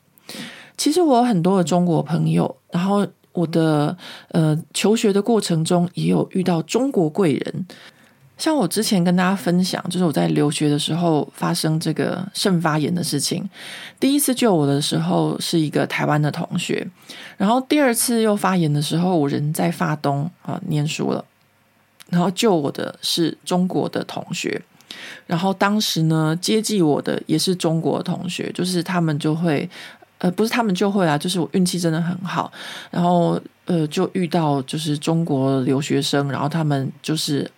[0.78, 3.98] 其实我有很多的中国朋友，然后我的
[4.32, 7.66] 呃求学的过程中也有遇到中国贵人。
[8.38, 13.50] 像我之前跟大家分享，就是我在留学的时候发生这个肾发炎的事情。
[13.98, 16.86] 第一次救我的时候是一个台湾的同学，
[17.38, 21.24] 然后第二次又发炎的时候，我人在发东啊念书了，
[22.10, 24.62] 然后救我的是中国的同学。
[25.26, 29.68] 然后当时呢，接济我的也是中国同学，就是他们就会，
[30.18, 32.52] 呃，不是他们就会啊，就是我运气真的很好，
[32.92, 37.50] 然后呃，就遇到就是中国留学生，然后他们就是。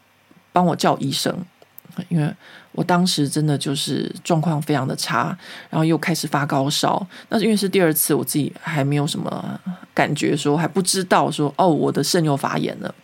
[0.58, 1.32] 帮我叫医生，
[2.10, 2.34] 因为
[2.72, 5.38] 我当时真的就是状况非常的差，
[5.70, 7.06] 然后又开始发高烧。
[7.30, 9.60] 那因为是第二次，我自己还没有什么
[9.94, 12.96] 感觉说，还不知道说哦，我的肾又发炎了。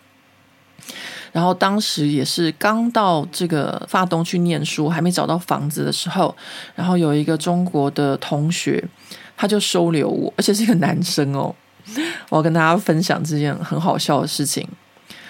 [1.32, 6.36] 然后当时也是刚到这个发东去念书，还没找到房子的时候，
[6.74, 8.84] 然后有一个中国的同学，
[9.38, 11.54] 他就收留我，而且是一个男生哦。
[12.30, 14.68] 我要跟大家分享这件很好笑的事情，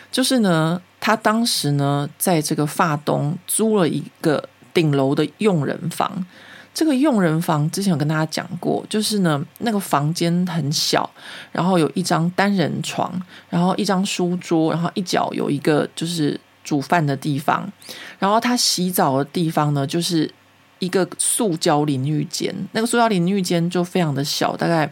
[0.10, 0.82] 就是呢。
[1.06, 4.42] 他当时呢，在这个发东租了一个
[4.74, 6.26] 顶楼的佣人房。
[6.74, 11.08] 这个佣人房之前有跟大家讲过，就是呢，那个房间很小，
[11.52, 17.70] 然后有一张单人床，然后一张书桌，然后一角有一个就是煮饭的地方，
[18.18, 20.32] 然后他洗澡的地方呢，就是
[20.80, 22.56] 一个塑胶淋浴间。
[22.72, 24.90] 那个塑胶淋浴间就非常的小，大概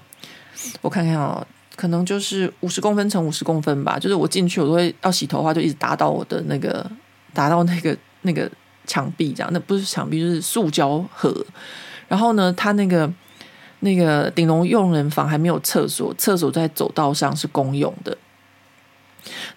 [0.81, 1.47] 我看看哦。
[1.75, 6.89] 可能就是五十公分乘五十公分吧，就是我进去，我都会要洗头的话，就一直打到我的那个，
[7.33, 8.49] 打到那个那个
[8.85, 9.49] 墙壁这样。
[9.53, 11.45] 那不是墙壁，就是塑胶盒。
[12.07, 13.11] 然后呢，他那个
[13.79, 18.17] 那个顶楼佣人房还没有厕所，厕所在走道上是公用的。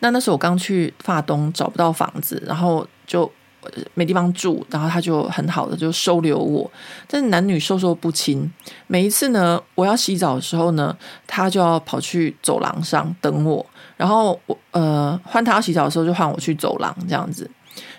[0.00, 3.30] 那那时候我刚去发东找不到房子，然后就
[3.94, 6.70] 没地方住，然后他就很好的就收留我。
[7.06, 8.50] 但是男女授受不亲，
[8.86, 10.96] 每一次呢，我要洗澡的时候呢，
[11.26, 13.64] 他就要跑去走廊上等我，
[13.96, 17.50] 然后我呃换他洗澡的时候，就换我去走廊这样子，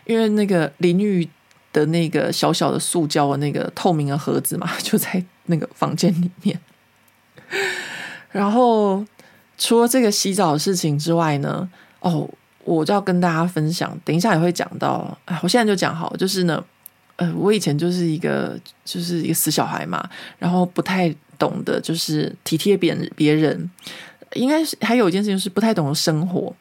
[0.06, 1.28] 因为那个淋浴
[1.74, 6.60] 的那个小小的塑胶的那个透明的盒子嘛，就在那个房间里面。
[8.32, 9.06] 然后
[9.58, 12.30] 除了这个洗澡的事情之外呢，哦。
[12.66, 15.18] 我就要跟大家分享，等一下也会讲到。
[15.26, 16.62] 哎，我现在就讲好，就是呢，
[17.16, 20.04] 呃，我以前就是一个就是一个死小孩嘛，
[20.38, 23.70] 然后不太懂得就是体贴别人，别人
[24.34, 26.54] 应该是还有一件事情是不太懂得生活。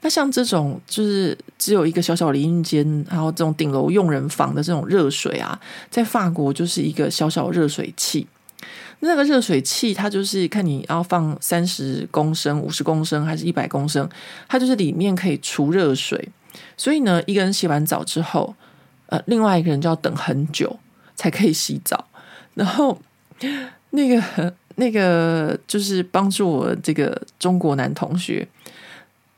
[0.00, 5.58] 那像这种就是只有一个小小淋浴间，然后这种顶楼用人房的这种热水啊，
[5.90, 8.26] 在法国就是一个小小热水器。
[9.00, 14.08] 那个热水器，它就是看你要放三十公升、五十公升还是一百公升，
[14.48, 16.28] 它就是里面可以储热水。
[16.76, 18.54] 所以呢，一个人洗完澡之后，
[19.06, 20.78] 呃，另外一个人就要等很久
[21.16, 22.06] 才可以洗澡。
[22.54, 22.96] 然后
[23.90, 28.46] 那个那个就是帮助我这个中国男同学，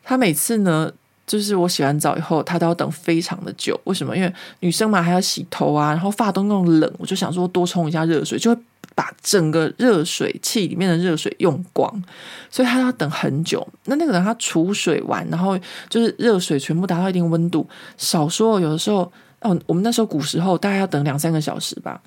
[0.02, 0.92] 他每次呢，
[1.26, 3.80] 就是我洗完澡以后，他都要等非常的久。
[3.84, 4.14] 为什么？
[4.14, 8.60] 因为女生嘛，还要洗头啊，然后发都那么冷，我就想说多冲一下热水，就会。
[8.94, 12.02] 把整个热水器里面的热水用光，
[12.50, 13.66] 所以他要等很久。
[13.86, 22.00] 那那个人他储水完，然后就是热水全部达到一定温度，少说有的时候哦，我们那时候古时候大概要等两三个小时吧。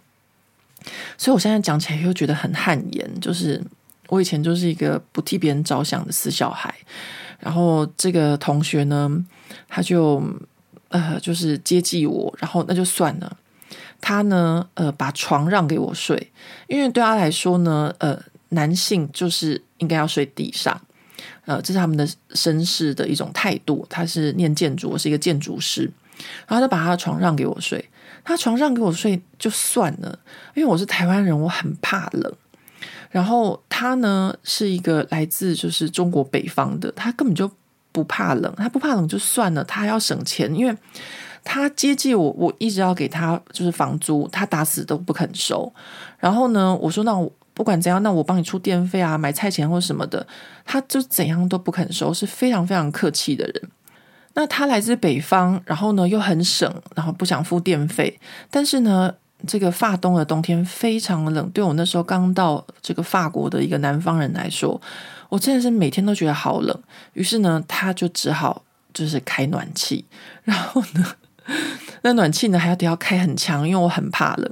[1.17, 3.61] 所以我现在讲起来又觉得很汗颜，就是
[4.07, 6.73] 我以前就是一个不替别人着想的死小孩。
[7.39, 9.25] 然后这个同学呢，
[9.67, 10.23] 他就
[10.89, 13.37] 呃就是接济我，然后那就算了。
[13.99, 16.31] 他呢，呃，把床让给我睡，
[16.67, 18.17] 因为对他来说呢，呃，
[18.49, 20.79] 男性就是应该要睡地上，
[21.45, 23.85] 呃，这是他们的绅士的一种态度。
[23.89, 25.83] 他是念建筑，我是一个建筑师，
[26.47, 27.83] 然后他就把他的床让给我睡。
[28.23, 30.19] 他床让给我睡就算了，
[30.53, 32.33] 因为我是台湾人，我很怕冷。
[33.09, 37.49] 然后他呢，是一个来自就是中国北方的，他根本就
[37.91, 40.77] 不怕冷，他不怕冷就算了，他还要省钱，因为。
[41.49, 45.73] 他接济我，我一直要给他就是房租，他打死都不肯收。
[46.19, 50.27] 然后呢，我说那我不管怎样，那我帮你出电费啊，买菜钱或什么的，
[50.65, 53.69] 他就怎样都不肯收，是非常非常客气的人。
[54.33, 58.19] 那他来自北方，然后呢又很省，然后不想付电费。
[58.51, 59.13] 但是呢，
[59.47, 64.81] 这个法东的冬天非常冷，对我那时候刚到这个法国的一个南方人来说，
[65.29, 66.77] 我真的是每天都觉得好冷。
[67.13, 70.05] 于是呢，他就只好就是开暖气，
[70.43, 71.05] 然后呢。
[72.01, 74.51] 那暖气呢，还要得要开很强，因为我很怕冷。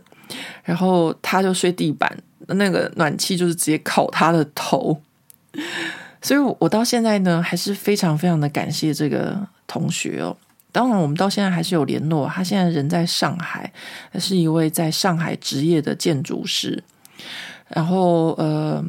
[0.63, 2.11] 然后他就睡地板，
[2.47, 4.99] 那个暖气就是直接烤他的头。
[6.21, 10.35] 所以，我到现在呢，还是非常非常的感谢这个同学哦。
[10.71, 12.27] 当然，我们到现在还是有联络。
[12.27, 13.71] 他现在人在上海，
[14.19, 16.83] 是一位在上海职业的建筑师。
[17.67, 18.83] 然后，呃，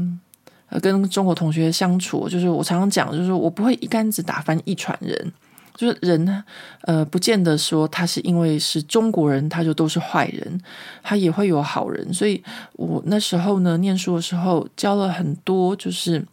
[0.81, 5.33] 跟中国同学相处，就是我常常讲，就是我不会一竿子打翻一船人。
[5.77, 6.43] 就是人呢，
[6.83, 10.61] 呃，不见得说他是因为是中国人，他就都是坏人，
[11.03, 12.12] 他也会有好人。
[12.12, 16.27] 所以我那时候呢，念书的时候交了很多，就是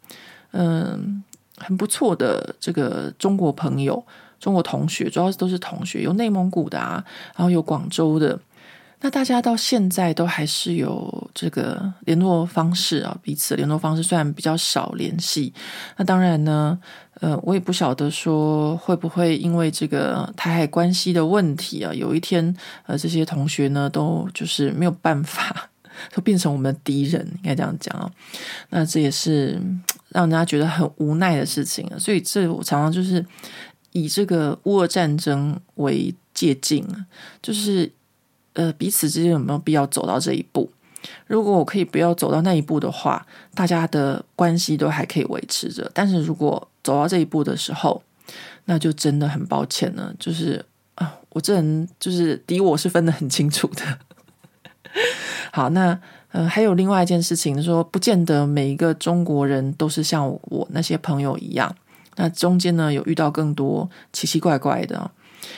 [0.51, 1.21] 嗯，
[1.57, 4.03] 很不错的这个中国朋友、
[4.39, 7.03] 中国同学，主要是都是同学，有内蒙古的啊，
[7.35, 8.39] 然后有广州的。
[9.05, 15.53] 那大家到现在都还是有这个联络方式啊，彼此联络方式虽然比较少联系。
[15.97, 16.79] 那当然呢，
[17.23, 22.53] 呃，我也不晓得说会不会因为这个台海关系的问题啊，有一天
[22.85, 25.69] 呃，这些同学呢都就是没有办法，
[26.13, 28.11] 都变成我们的敌人，应该这样讲啊。
[28.71, 29.57] 那这也是
[30.09, 31.95] 让人家觉得很无奈的事情啊。
[31.97, 33.25] 所以这我常常就是
[33.93, 36.85] 以这个乌俄战争为借镜，
[37.41, 37.89] 就是。
[38.55, 40.69] 呃，彼此之间有没有必要走到这一步？
[41.25, 45.89] 如果我可以不要走到那一步的话，大家的关系都还可以维持着。
[45.91, 48.03] 但是如果走到这一步的时候，
[48.65, 50.13] 那就真的很抱歉了。
[50.19, 50.65] 就是
[50.95, 53.97] 啊，我这人就是敌我是分得很清楚的。
[55.51, 55.99] 好，那
[56.31, 61.75] 呃，还有另外一件事情，说不见得每一个中国人都是像我那些朋友一样。
[62.15, 65.09] 那中间呢，有遇到更多奇奇怪怪的。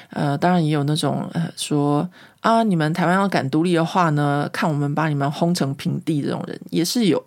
[0.09, 2.09] 呃，当然也有那种呃说
[2.41, 7.23] 啊，你们台湾要敢独立的话呢，看我们把你们轰成平地这种人也是有。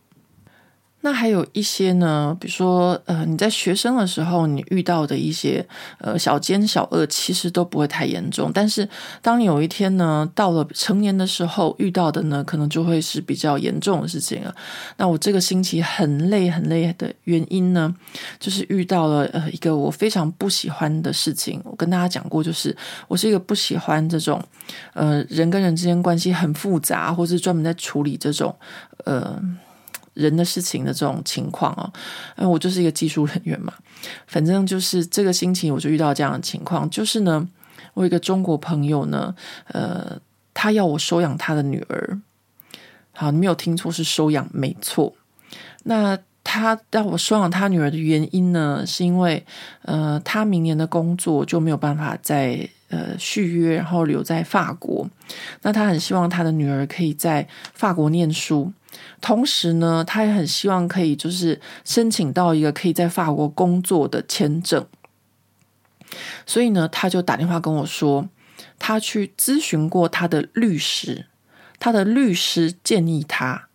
[1.00, 5.64] 那还有一些呢，比如说呃，你在学生的时候你遇到的一些
[5.98, 8.50] 呃小奸小恶，其实都不会太严重。
[8.52, 8.86] 但是
[9.22, 14.52] 当有一天呢，到了成年的时候遇到的呢，可能就会是比较严重的事情了。
[14.96, 17.94] 那我这个星期很累很累的原因呢，
[18.40, 21.60] 就是遇到了呃一个我非常不喜欢的事情。
[21.64, 22.76] 我跟大家讲过，就是
[23.06, 24.42] 我是一个不喜欢这种
[24.94, 28.52] 呃人跟人之间关系很复杂，或是专门在处理这种
[29.04, 29.40] 呃。
[30.18, 31.92] 人的事情的这种情况啊，
[32.34, 33.72] 哎我就是一个技术人员嘛，
[34.26, 37.48] 反正就是这个星期我就遇到这样的情况，就是呢，
[37.94, 39.34] 我一个中国朋友呢，
[39.68, 40.18] 呃，
[40.52, 42.20] 他要我收养他的女儿，
[43.12, 45.14] 好，你没有听错，是收养，没错。
[45.84, 49.44] 那他让我收养他女儿的原因呢，是因为
[49.82, 55.08] 呃，他明年的工作就没有办法再呃续约，然后留在法国，
[55.62, 58.72] 那他很希望他的女儿可以在法国念书。
[59.20, 64.86] 同时呢，他也很希望可以就是申请到一个可以在法国工作的签证，
[66.46, 68.28] 所以呢，他就打电话跟我说，
[68.78, 71.26] 他去咨询过他的律师，
[71.78, 73.68] 他的律师建议他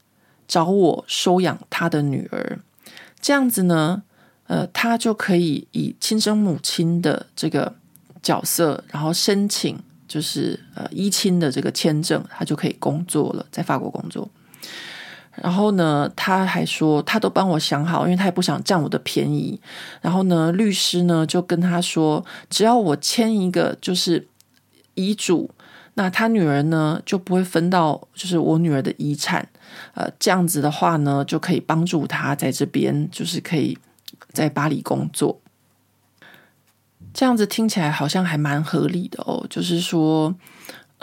[0.48, 2.60] 找我收养他的女儿，
[3.22, 4.04] 这样子呢，
[4.48, 7.76] 呃，他就可以以亲生母亲的这个
[8.24, 14.28] 角色，然后申请就是呃依亲的这个签证，他就可以工作了，在法国工作。
[15.36, 19.60] 然后呢，他还说他都帮我想好，因为他也不想占我的便宜。
[20.00, 24.28] 然后呢，律师呢就跟他说，只要我签一个就是
[24.94, 25.50] 遗嘱，
[25.96, 29.50] 那他女儿呢就不会分到就是我女儿的遗产。
[29.96, 33.76] 呃，这样子的话呢，就可以帮助他在这边就是可以
[34.32, 35.42] 在巴黎工作。
[37.14, 40.34] 这样子听起来好像还蛮合理的哦，就是说。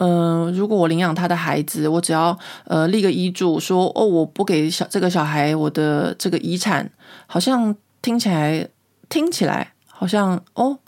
[0.03, 6.91] 嗯、如果我领养他的孩子，我只要呃立个遗嘱说哦，我不给小这个小孩我的这个遗产，
[7.27, 8.67] 好像听起来
[9.11, 10.79] 听起来好像哦，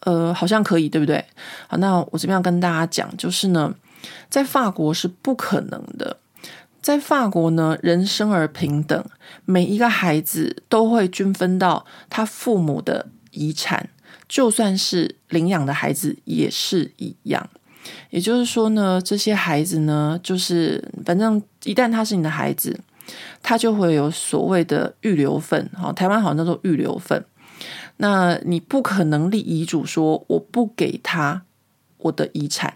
[0.00, 1.24] 呃，好像可以，对不对？
[1.66, 3.74] 好，那我这边要跟大家讲，就是呢，
[4.28, 6.18] 在法国是不可能的，
[6.82, 9.02] 在法国呢，人生而平等，
[9.46, 13.88] 每一个孩子都会均分到他父母的遗产，
[14.32, 17.50] 就算是领养的孩子也是一样。
[18.08, 22.80] 也就是说呢，这些孩子呢，就是反正一旦他是你的孩子，
[23.42, 25.68] 他就会有所谓的预留份。
[25.76, 27.22] 好，台湾好像叫做预留份。
[27.98, 31.42] 那你不可能立遗嘱说我不给他
[31.98, 32.72] 我的遗产。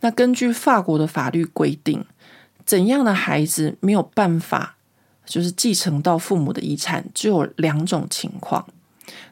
[0.00, 2.04] 那根据法国的法律规定，
[2.66, 4.76] 怎样的孩子没有办法
[5.24, 8.66] 就是继承到父母的遗产，只有两种情况。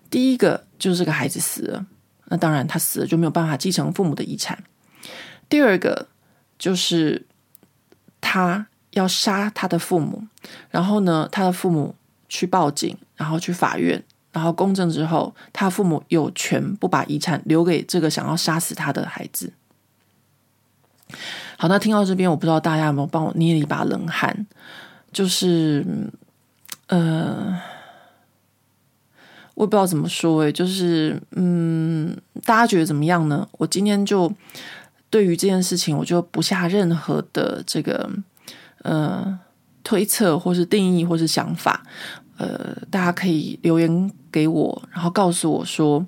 [0.09, 1.87] 第一个就是这个孩子死了，
[2.25, 4.65] 那当然他死了就没有办法继承父母的遗产。
[5.49, 6.09] 第二个
[6.59, 7.25] 就是
[8.21, 10.27] 他要杀他的父母，
[10.71, 11.95] 然后呢，他的父母
[12.29, 14.03] 去报警，然后去法院，
[14.33, 19.53] 然后公证之后，他父母有权不把遗产留给这个想要杀死他的孩子。
[21.59, 24.49] 好，那听到这边，我不知道大家有没有帮我捏了一把冷汗，
[25.13, 25.87] 就是
[26.89, 27.57] 呃，
[29.55, 33.49] 我也不知道怎么说，诶，就是嗯，大家觉得怎么样呢？
[33.53, 34.33] 我今天就。
[35.13, 38.09] 对于这件事情，我就不下任何的这个
[38.81, 39.39] 呃
[39.85, 41.83] 推测，或是定义，或是想法。
[42.39, 46.03] 呃，大家可以留言给我，然后告诉我说，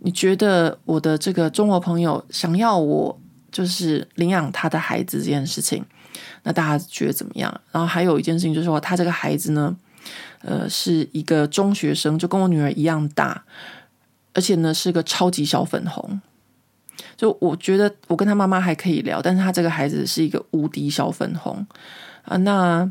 [0.00, 3.18] 你觉得我的这个中国朋友想要我
[3.50, 5.82] 就是领养他的孩子这件事情，
[6.42, 7.62] 那大家觉得怎么样？
[7.72, 9.74] 然后还有一件事情就是说，他这个孩子呢，
[10.42, 13.44] 呃，是一个中学生，就跟我女儿一样大，
[14.32, 16.20] 而且呢是个超级小粉红。
[17.16, 21.66] 就我觉得我跟他妈妈还可以聊，但是他这个孩子是一个无敌小粉红
[22.22, 22.36] 啊！
[22.38, 22.88] 那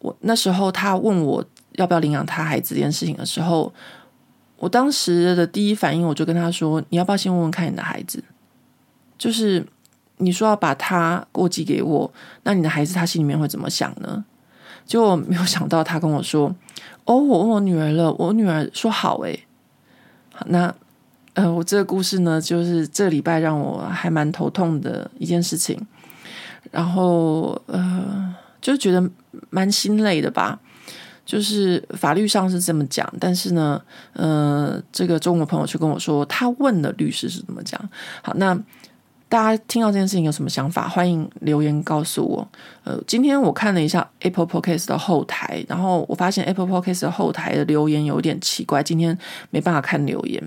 [0.00, 3.72] 我那时候他问我要不要领养他孩子这件事情的时候，
[4.56, 8.22] 我当时的第一反应我就跟他说：“你要不要先问问看你的孩子？
[9.18, 9.66] 就是
[10.18, 14.24] 你说要把他过继给我，那你的孩子他心里面会怎么想呢？”
[14.86, 16.54] 结果没有想到他跟我说
[17.04, 19.46] ：“哦，我问我女儿了，我女儿说好诶。”
[20.32, 20.74] 好，那。
[21.34, 25.76] 呃，我这个故事呢，就是这礼拜让我还蛮头痛的一件事情，
[26.70, 29.10] 然后呃，就觉得
[29.50, 30.60] 蛮心累的吧。
[31.26, 33.82] 就是法律上是这么讲，但是呢，
[34.12, 37.80] 呃，这个中国朋友却跟我说，他问的律师是怎么讲。
[38.22, 38.56] 好，那。
[39.34, 40.86] 大家听到这件事情有什么想法？
[40.86, 42.48] 欢迎留言告诉我。
[42.84, 49.18] 呃，今天我看了一下 Apple Podcast 的后台，然后我发现 Apple Podcast 的后台的留言有点奇怪，今天
[49.50, 50.40] 没办法看留言。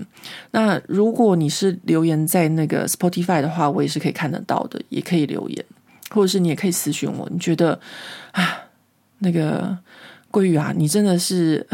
[0.52, 5.62] 那如果你是留言在那个 Spotify 的话，我也是可以看得到的，也可以留言，
[6.08, 7.28] 或者是你也可以私讯我。
[7.30, 7.78] 你觉得
[8.32, 8.58] 啊，
[9.18, 9.76] 那个
[10.30, 11.66] 桂玉啊，你真的是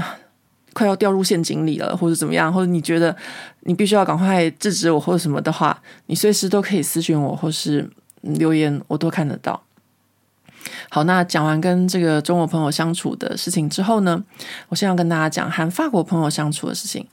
[0.75, 3.17] 快要掉入陷阱里了，或者怎么样，或者你觉得
[3.61, 7.89] 你必须要赶快制止我或者什么的话，你随时都可以私信我，或是
[8.21, 9.63] 留言，我都看得到。
[10.91, 14.23] 好，那讲完跟这个中国朋友相处的事情之后呢，
[14.69, 17.07] 我现在要跟大家讲和法国朋友相处的事情。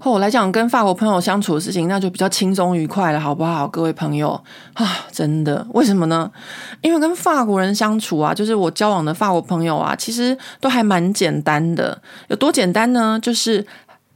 [0.00, 3.68] 后来讲跟法国朋友相处的事情，那就比较轻松愉快了，好不好？
[3.68, 4.30] 各位朋友
[4.72, 6.30] 啊，真的，为什么呢？
[6.80, 12.00] 因为跟法国人相处啊，就是我交往的法国朋友啊，其实都还蛮简单的。
[12.28, 13.18] 有多简单呢？
[13.20, 13.64] 就是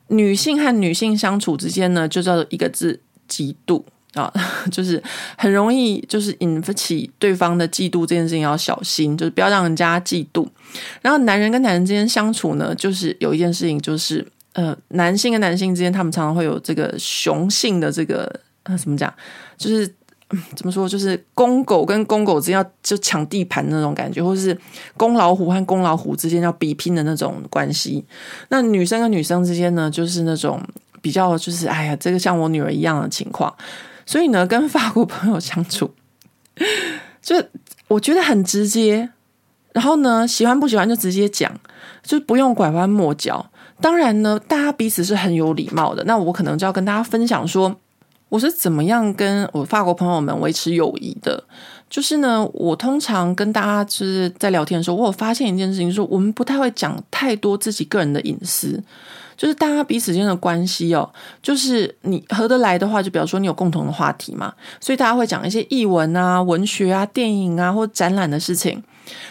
[0.09, 3.83] 女性和女性相处之间呢，就叫做一个字：嫉妒。
[4.15, 4.33] 啊，
[4.71, 5.03] 就是
[5.37, 10.47] 很容易就是引不起对方的嫉妒，这件事情要小心，就是不要让人家嫉妒。
[11.03, 14.25] 然后男人跟男人之间相处呢，就是有一件事情，就是
[14.55, 19.13] 呃，男性跟男性之间，他们常常会有这个雄性的这个呃，怎么讲？
[19.57, 19.87] 就是
[20.57, 20.89] 怎么说？
[20.89, 24.57] 就是公狗跟公狗之间要就抢地盘那种感觉，或者是
[24.97, 28.05] 公老虎和公老虎之间要比拼的那种关系。
[28.49, 30.63] 那女生跟女生之间呢，就是那种
[31.03, 33.55] 比较就是哎呀，这个像我女儿一样的情况。
[34.07, 35.91] 所以呢，跟法国朋友相处，
[37.21, 37.43] 就
[37.89, 39.11] 我觉得很直接。
[39.73, 41.53] 然后呢，喜欢不喜欢就直接讲，
[42.03, 43.51] 就不用拐弯抹角。
[43.85, 46.03] 当然呢，大家彼此是很有礼貌的。
[46.05, 47.77] 那我可能就要跟大家分享说，
[48.31, 51.45] 我是怎么样跟我法国朋友们维持友谊的。
[51.91, 58.83] 就是呢，我通常跟大家就是在聊天的时候，我有发现一件事情，说我们不太会讲太多自己个人的隐私。
[59.37, 61.13] 就是大家彼此间的关系哦，
[61.43, 68.81] 就是你合得来的话，就比如说你有共同的话题嘛，所以大家会讲一些译文啊、文学啊、电影啊或展览的事情，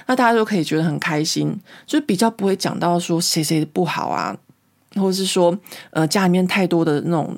[0.06, 4.36] 那大家就可以觉得很开心，就是比较不会讲到说谁谁不好啊，
[4.96, 5.58] 或者是说
[5.92, 7.36] 呃家里面太多的那种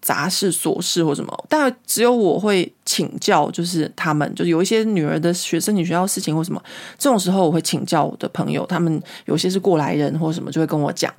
[0.00, 6.62] 杂事琐事或什么，但只有我会请教，就是他们就是有一些女儿的学生女学校事情或什么，
[6.96, 11.12] 这种时候我会请教我的朋友，他们有些是过来人或什么，就会跟我讲。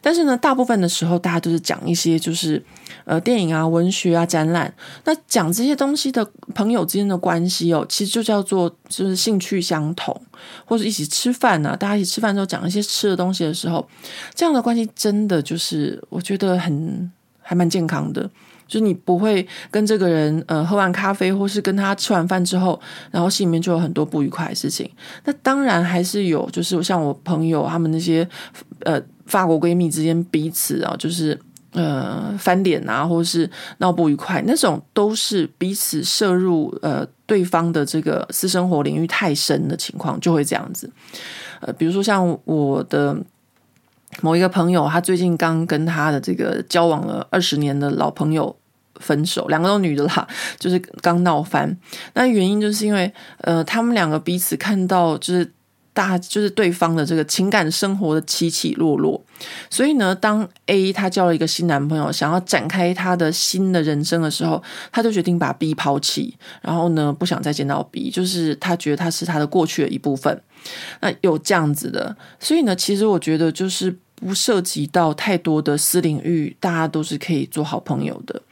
[0.00, 2.62] 但是呢，大部分的时候，大家都是讲一些就是
[3.04, 4.72] 呃电影啊、文学啊、展览。
[5.04, 10.18] 那讲这些东西的朋友之间的关系哦，其实就叫做就是兴趣相同，
[10.64, 13.86] 或者一起吃饭啊，大家一起吃饭之后讲一些吃的东西的时候，
[14.34, 17.10] 这样的关系真的就是我觉得很
[17.40, 18.30] 还蛮健康的。
[18.66, 24.90] 就是你不会跟这个人呃喝完咖啡，或是跟他吃完饭之后，然后心里面就有很多不愉快的事情。
[25.24, 28.26] 那当然还是有，就是像我朋友他们那些
[28.80, 29.00] 呃。
[29.26, 31.38] 法国闺蜜之间彼此啊，就是
[31.72, 40.90] 呃翻脸啊，或者是闹不愉快，那种都是彼此涉入呃对方的这个私生活领域太深的情况，就会这样子。
[41.60, 43.16] 呃，比如说像我的
[44.20, 48.54] 某一个朋友，他最近刚跟他的这个交往了二十年的老朋友
[48.96, 50.28] 分手，两个都女的啦，
[50.60, 51.74] 就是刚闹翻。
[52.12, 55.50] 那原因就是因为呃，他们两个彼此看到就是。
[55.94, 59.24] 大就是对方的这个情感生活的起起落落，
[59.70, 70.42] 所以呢，当 A 他交了一个新男朋友，想要展开他的新的人生的时候，他就决定把 B 抛弃，然后呢，不想再见到 B，就是他觉得他是他的过去的一部分。
[71.00, 78.42] 那有这样子的，所以呢，其实我觉得就是不涉及到太多的私领域，大家都是可以做好朋友的。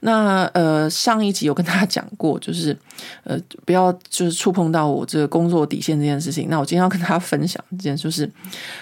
[0.00, 2.76] 那呃，上一集有跟大家讲过，就是
[3.24, 6.48] 呃， 不要就是触碰到我这个工作底线这件事情。
[6.48, 8.30] 那我今天要跟大家分享一件，就是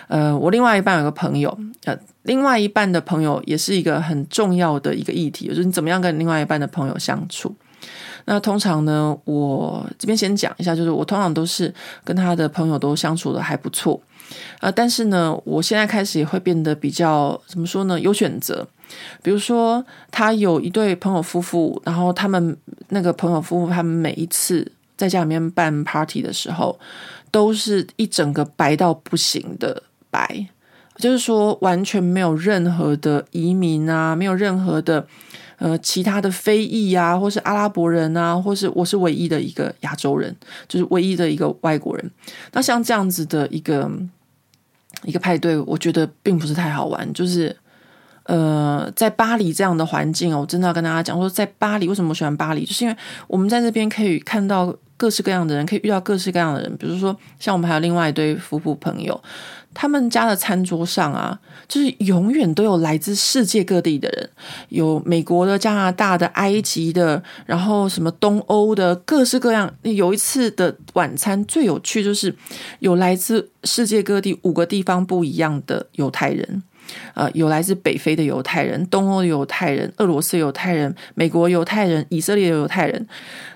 [0.07, 7.55] 呃，我另外一半有个朋友，呃，另外一半的朋友也是一个很重要的一个议题，就是你怎么样跟另外一半的朋友相处。
[8.26, 11.72] 那通常呢，我这边先讲一下，就是我通常都是
[12.05, 13.99] 跟他的朋友都相处的还不错，
[14.61, 18.66] 呃，但是呢，我现在开始也会变得比较怎么说呢，有选择。
[19.22, 22.57] 比如说，他有一对朋友夫妇，然后他们
[22.89, 26.78] 那个朋友夫妇，他们每一次在家里面办 party 的时候，
[27.30, 30.47] 都是一整个白到不行的白，
[30.97, 35.07] 就是说完全没有任何的移民啊，没有任何的
[35.59, 40.34] 呃其他的非裔啊，或是阿拉伯人啊，或是我是唯一的一个亚洲人，
[40.66, 42.11] 就是唯一的一个外国人。
[42.53, 43.91] 那像这样子的一个
[45.05, 47.55] 一个派对，我觉得并不是太好玩，就是。
[48.29, 52.95] 呃，在巴黎这样的环境哦，我真的要跟大家讲说，在巴黎为什么我喜欢巴黎，就是因为
[53.26, 56.76] 我们在这边可以看到各式各样的人，可以遇到各式各样的人。
[56.76, 59.18] 比如说，像我们还有另外一对夫妇朋友，
[59.72, 64.29] 他们家的餐桌上啊，就是永远都有来自世界各地的人，
[64.68, 69.72] 有美国的、加拿大的、埃及的，然后什么东欧的，各式各样。
[69.83, 72.35] 有一次的晚餐最有趣，就是
[72.81, 76.62] 有来自世界各地五个地方不一样的犹太人。
[77.14, 83.07] 呃，有来自北非的犹太人、东欧的犹太人、俄罗斯犹太人、美国犹太人、以色列的犹太人。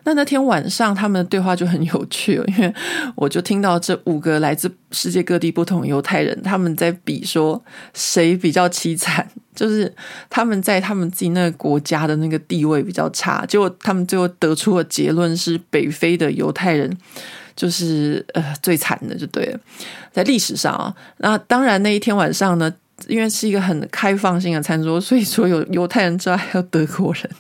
[0.04, 2.74] 那那天晚上他们的对话就很有趣了，因为
[3.14, 7.62] 我就听到这五个来自世界各地不同犹太人他们在比说
[7.94, 9.92] 谁比较凄惨，就是
[10.28, 16.96] 他们在他们自己那个国家的那个地位比较差，结果他们最后得出的结论是北非的犹太人。
[17.54, 19.60] 就是呃最惨的就对了，
[20.10, 22.72] 在历史上啊，那当然那一天晚上呢，
[23.08, 27.30] 因为是一个很开放性的餐桌，所以说有犹太人之外还有德国人，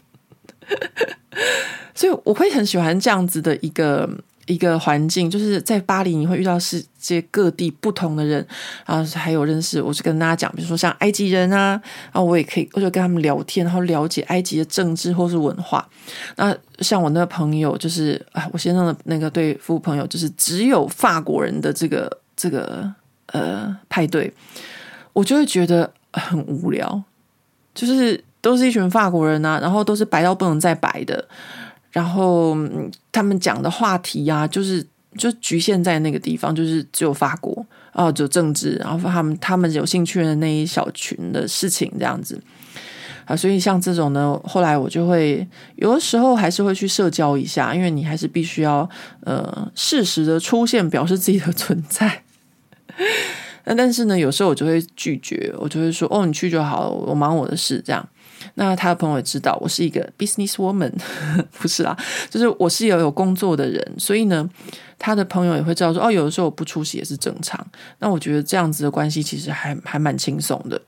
[1.94, 4.08] 所以我会很喜欢这样子的一个。
[4.46, 8.44] 一个环境，就是在巴黎，你会遇到世界各地不同的人，
[8.84, 9.80] 然后还有认识。
[9.80, 11.80] 我就跟大家讲，比如说像埃及人啊，
[12.12, 15.88] 然后我也可以，我就跟他们聊天，然后了解埃及的政治或是文化。
[16.36, 22.92] 那像我那个朋友，就是啊，我先生的那个对夫朋友，就是只有法国人的这个这个
[23.26, 24.30] 呃派对，
[25.12, 27.02] 我就会觉得很无聊，
[27.74, 31.24] 就是都是一群法国人啊，然后都是白到不能再白的。
[31.90, 32.56] 然后
[33.10, 34.84] 他们讲的话题、啊，就是
[35.18, 42.40] 就局限在那个地方，就是只有法国啊，只有政治，然后他们他们有兴趣的那一小群的事情这样子
[43.26, 45.46] 啊，所以像这种呢，后来我就会
[45.76, 48.88] 有的时候还是会去社交一下，因为你还是必须要
[49.20, 52.22] 呃适时的出现，表示自己的存在。
[53.64, 58.08] 那但是呢，有时候我就会拒绝，我就会说哦，你去就好了，我忙我的事这样。
[58.54, 60.92] 那他的朋友也知道我是一个 business woman，
[61.60, 61.96] 不是啦，
[62.28, 64.50] 就是我是有有工作的人，所以呢，
[64.98, 67.64] 他的朋友也会知道说，哦，有的时候我不出席也是正常。
[68.00, 70.82] 那我觉得这样子的关系其实还还蛮轻松的。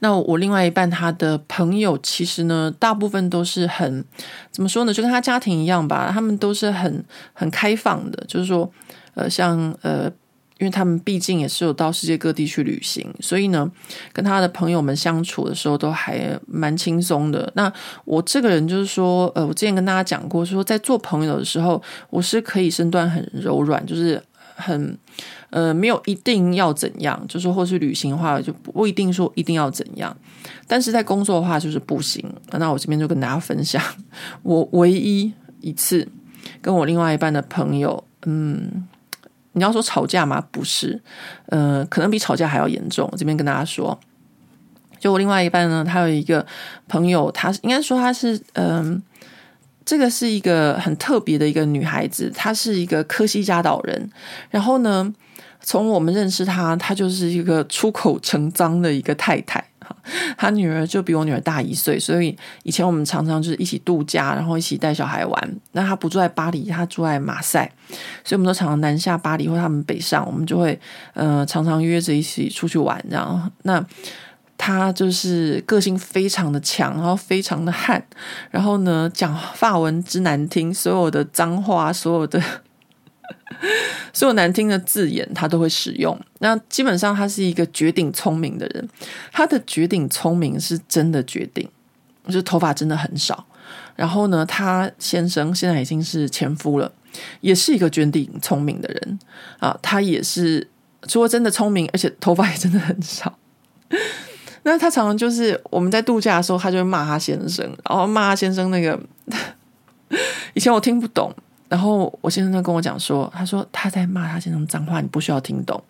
[0.00, 4.04] 那我另外一半他的朋友其实呢，大部分都是很
[4.50, 8.68] 怎么说呢，就跟他家庭一样吧，他们都是很很开放的，就是说，
[9.14, 10.10] 呃，像呃。
[10.58, 13.70] 因为他们毕竟也是有到世界各地去旅行，所以呢，
[14.12, 17.50] 跟他的朋友们相处的时候都还蛮轻松的。
[17.54, 17.72] 那
[18.04, 21.80] 我这个人就是说，呃，我之前跟大家讲过，说在做朋友的时候，
[22.10, 24.20] 我是可以身段很柔软，就是
[24.56, 24.98] 很
[25.50, 30.16] 呃没有一定要怎样，就是或是旅行的话就不一定说一定要怎样，
[30.66, 32.24] 但是在工作的话就是不行。
[32.50, 33.80] 那我这边就跟大家分享，
[34.42, 36.08] 我唯一一次
[36.60, 38.88] 跟我另外一半的朋友，嗯。
[39.58, 40.42] 你要说吵架吗？
[40.50, 41.00] 不是，
[41.46, 43.12] 呃，可能比吵架还要严重。
[43.16, 43.98] 这边跟大家说，
[44.98, 46.46] 就我另外一半呢，他有一个
[46.86, 49.02] 朋友，他应该说他是，嗯、
[49.84, 54.10] 这个是一个很特别的一个女孩子，她是一个科西嘉岛人。
[54.50, 55.12] 然后呢，
[55.60, 59.64] 从我们认识她，她就是一个出口成脏的一个太太。
[60.36, 65.56] 他女儿就比我女儿大一岁，所以以前我们常常就是一起度假，然后一起带小孩玩。
[65.72, 67.70] 那他不住在巴黎，他住在马赛，
[68.24, 70.78] 所以我们都常常南下巴黎，或他们北上，我们就会
[71.14, 73.02] 呃常常约着一起出去玩。
[73.10, 73.84] 这样，那
[74.56, 78.02] 他就是个性非常的强，然后非常的悍，
[78.50, 82.42] 然后呢讲法文之难听，所有的脏话，所有的。
[84.12, 86.18] 所有难听的字眼，他都会使用。
[86.40, 88.88] 那基本上，他是一个绝顶聪明的人。
[89.32, 91.68] 他的绝顶聪明是真的绝顶，
[92.26, 93.46] 就是头发真的很少。
[93.96, 96.92] 然后呢，他先生现在已经是前夫了，
[97.40, 99.18] 也是一个绝顶聪明的人
[99.58, 99.76] 啊。
[99.82, 100.68] 他也是
[101.06, 103.38] 除了真的聪明，而且头发也真的很少。
[104.64, 109.00] 那他常常就是我们在度假的时候，他就会骂他先生，然后骂他先生那个
[110.54, 111.34] 以前我听不懂。
[111.68, 115.82] 然后我先生就跟我讲说，他说他在骂他先生脏话，你不需要听懂。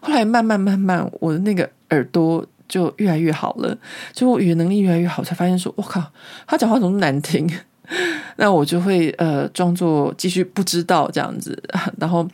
[0.00, 3.76] 后来慢慢慢慢，我的那个耳朵就越来越好了，
[4.12, 6.02] 就我语言能力越来越好，才发现说，我靠，
[6.46, 7.50] 他讲话怎么那么难听？
[8.36, 11.60] 那我就会呃装作继续不知道这样子。
[11.98, 12.26] 然后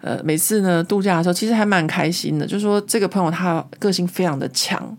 [0.00, 4.96] 呃每次呢度假的时候，其实还蛮开心的，就是说这个朋友他个性非常的强，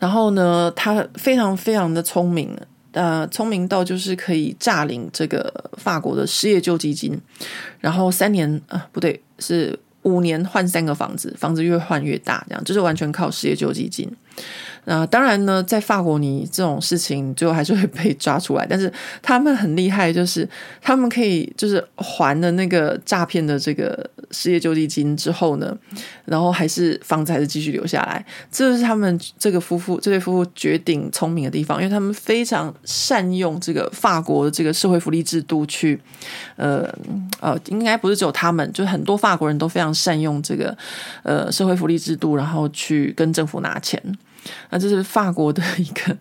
[0.00, 2.50] 然后呢他非常非常的聪明。
[2.92, 7.18] 呃，聪明到就是可以诈领这个法国的失业救济金，
[7.80, 14.10] 然后三年啊，呃，不对，是五年换三个房子，房子越换越大，这样就是完全靠失业救济金。
[14.90, 18.66] 那当然呢，在法国，你这种事情最后还是会被抓出来。
[18.66, 20.48] 但是他们很厉害，就是
[20.80, 25.76] 他们可以就是还了那个诈骗的这个失业救济金之后呢，
[26.24, 28.24] 然后还是房子还是继续留下来。
[28.50, 36.00] 这是他们这个夫妇这对夫妇绝顶聪明的地方，因为他们非常善用这个法国的这个社会福利制度去，
[36.56, 36.88] 呃
[37.40, 40.74] 呃，应该不是只有他们，就很多法国人都非常善用这个
[41.24, 44.02] 呃社会福利制度，然后去跟政府拿钱。
[44.70, 46.16] 那这是法国的一个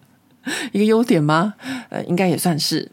[0.72, 1.54] 一个优点吗？
[1.90, 2.92] 呃，应该也算是。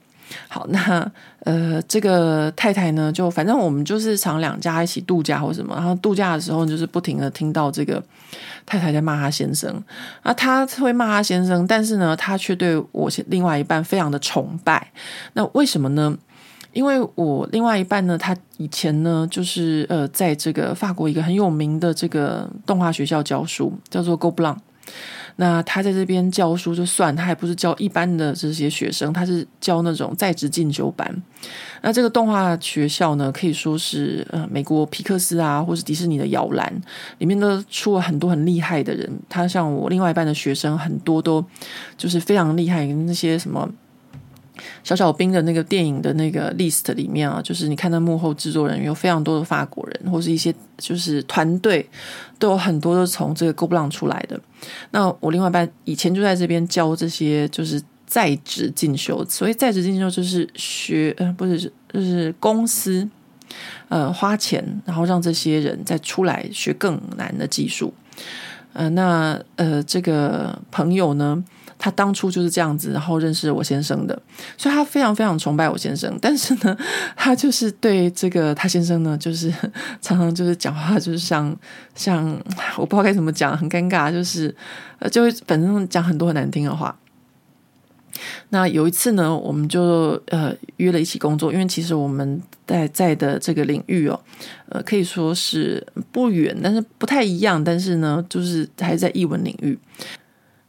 [0.48, 1.08] 好，那
[1.40, 8.02] 呃，这个太太呢，就反正我们就是常两家一起度假或什么，然后度假的时候就是不停的听到这个
[8.64, 9.80] 太太在骂她先生，
[10.22, 14.90] 啊，她会骂她先生，但是呢，她却对我另外一半非常的崇拜。
[15.34, 16.16] 那为什么呢？
[16.72, 24.56] 因为我另外一半呢，他以前呢就是呃，在这个法国一个很有名的这个动画学校教书，叫做 Gobelin。
[25.37, 31.22] 那他在这边教书就算，他还不是教一般的这些学生，他是教那种在职进修班。
[31.82, 36.72] 那这个动画学校呢，可以说是呃美国皮克斯啊，或是迪士尼的摇篮，
[37.18, 39.11] 里面都出了很多很厉害的人。
[39.28, 41.45] 他像我另外一半的学生，很多都
[41.97, 43.68] 就是非常厉害，那些什么。
[44.82, 51.88] 小小兵的那个电影的那个 list 里面啊，就是你看到幕后制作人员有非常多的法国人，或是一些就是团队
[52.38, 54.40] 都有很多都从这个 Gobelin 出来的。
[54.90, 63.09] 那我另外班以前就在这边教这些就是在职进修，所以在职进修就是学呃不是就是公司
[63.88, 67.92] 呃花钱然后让这些人再出来学更难的技术。
[68.72, 71.44] 呃，那呃这个朋友呢，
[71.85, 74.18] 他当初就是这样子，然后认识我先生的，
[74.57, 76.18] 所以他非常非常崇拜我先生。
[76.18, 76.74] 但是呢，
[77.14, 79.53] 他就是对这个他先生呢，就是
[80.01, 81.55] 常常就是讲话就是像
[81.95, 82.26] 像
[82.78, 84.57] 我不知道该怎么讲，很尴尬，就是
[84.99, 86.97] 呃，就会反正讲很多很难听的话。
[88.49, 94.18] 那有一次呢，我们就呃约了一起工作，因为其实我们在在的这个领域哦，
[94.70, 99.78] 呃可以说是不远，但是不太一样，但是呢，就是还是在译文领域。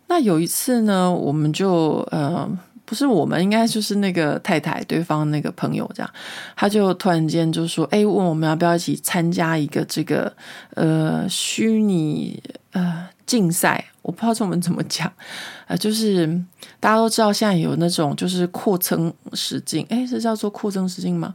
[0.07, 2.49] 那有一次呢，我们就呃，
[2.85, 6.09] 不是我们，应该就是那个太太，对方那个朋友这样，
[6.55, 10.31] 他就突然间就说：“哎，问我们要不要一起参加一个这个
[10.75, 12.41] 呃虚拟
[12.71, 13.83] 呃竞赛？
[14.03, 15.11] 我不知道中文怎么讲，
[15.67, 16.27] 呃，就是
[16.79, 21.33] 大家都知道现在有那种就是扩增实境，哎，是叫做扩增实境吗？”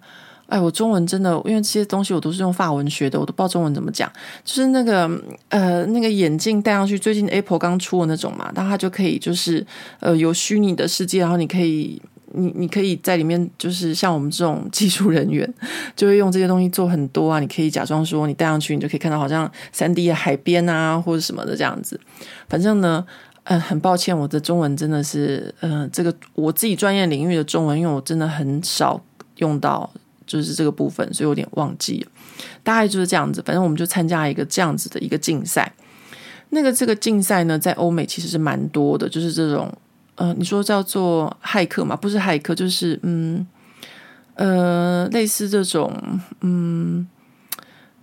[0.50, 4.10] 哎，我中文真的，因为这些东西我都是用法文学的，我都不知道中文怎么讲。
[4.44, 5.08] 就是那个
[5.48, 9.64] 呃，那个眼镜戴上去，最近 Apple 刚出的那种嘛，然后它就可以就是
[10.00, 15.48] 呃，有虚拟的世界，然后你可以你你可以在里面，就是像我们这种 技术人员，
[15.94, 17.38] 就会用这些东西做很多啊。
[17.38, 22.00] 你可以假装说你戴上去，你就可以看到好像三 D 的海边啊，或者什么的这样子。
[22.48, 23.06] 反正呢，
[23.44, 29.00] 嗯、很抱歉，我的中文真的是，呃，这个我自己专业领域的中文，因为我真的很少
[29.36, 29.88] 用到。
[30.30, 32.10] 就是这个部分，所以有点忘记了。
[32.62, 35.72] 大概就是这样子，反正我们就参加一个这样子的一个竞赛。
[36.50, 39.72] 那个这个竞赛呢，在欧美其实是蛮多的，就是这种
[40.14, 41.96] 呃，你说叫做骇客嘛？
[41.96, 43.44] 不是骇客，就是嗯
[44.34, 45.92] 呃，类似这种
[46.42, 47.06] 嗯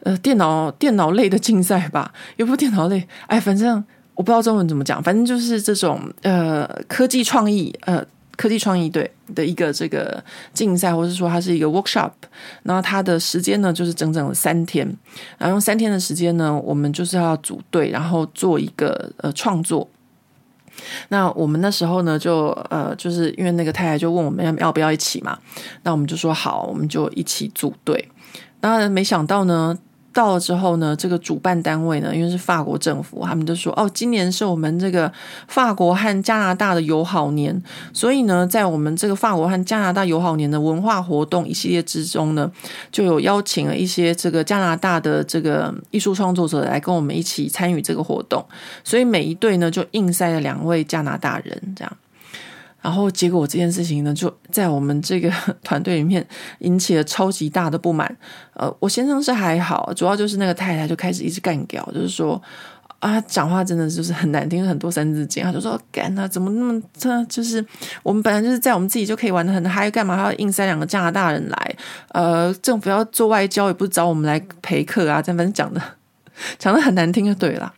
[0.04, 2.14] 呃电脑电脑类的竞赛吧？
[2.36, 3.84] 也不是电脑类，哎，反正
[4.16, 8.06] 我不知道中文怎么讲，反正就是这种呃科技创意呃。
[8.38, 10.24] 科技创意队的一个这个
[10.54, 12.12] 竞赛，或者是说它是一个 workshop，
[12.64, 14.88] 然后它的时间呢就是整整三天，
[15.38, 19.90] 然后用三天的时间呢，我们就是要组队，然后做一个呃创作。
[21.10, 25.38] 那我们那时候呢，就呃就是因为那个太太就问我们要要不要一起嘛，
[25.84, 28.10] 那我们就说好，我们就一起组队。
[28.62, 29.78] 当然没想到呢。
[30.18, 35.12] 到了之后呢，这个主办单位呢，因为是法国政府，他们就说哦，今年是我们这个
[35.48, 37.62] 法国和加拿大的友好年，
[37.94, 42.52] 所以呢，在我们这个法国和加拿大友好年的文化活动一系列之中呢，
[42.92, 48.44] 就有邀请了一些这个加拿大的这个艺术创作者来跟我们一起参与这个活动，
[48.84, 51.98] 所以每一队呢就硬塞了两位加拿大人这样。
[52.88, 55.30] 然后结果这件事情呢，就在我们这个
[55.62, 56.26] 团队里面
[56.60, 58.10] 引起了超级大的不满。
[58.54, 62.42] 呃，我先生是还好，主要就是那个太太就开始一直干譙，就是说
[63.00, 65.44] 啊，讲话真的就是很难听，很多三字经。
[65.44, 67.62] 他就说干啊，怎么那么他就是
[68.04, 71.76] 我们本来就是在我们自己就可以玩得很嗨，干嘛还要硬塞两个加拿大人来？
[72.14, 75.82] 呃，政府要做外交，也不是找我们来陪客啊，这样反正讲的
[76.58, 77.74] 讲的很难听就对了。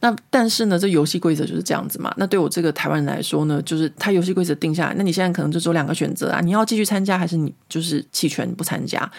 [0.00, 2.14] 那但是呢，这游戏规则就是这样子嘛。
[2.16, 9.10] 那对我这个台湾人来说呢，就是他游戏规则定下来，那你现在可能就只有两个选择啊，你要继续参加，还是你就是弃权不参加？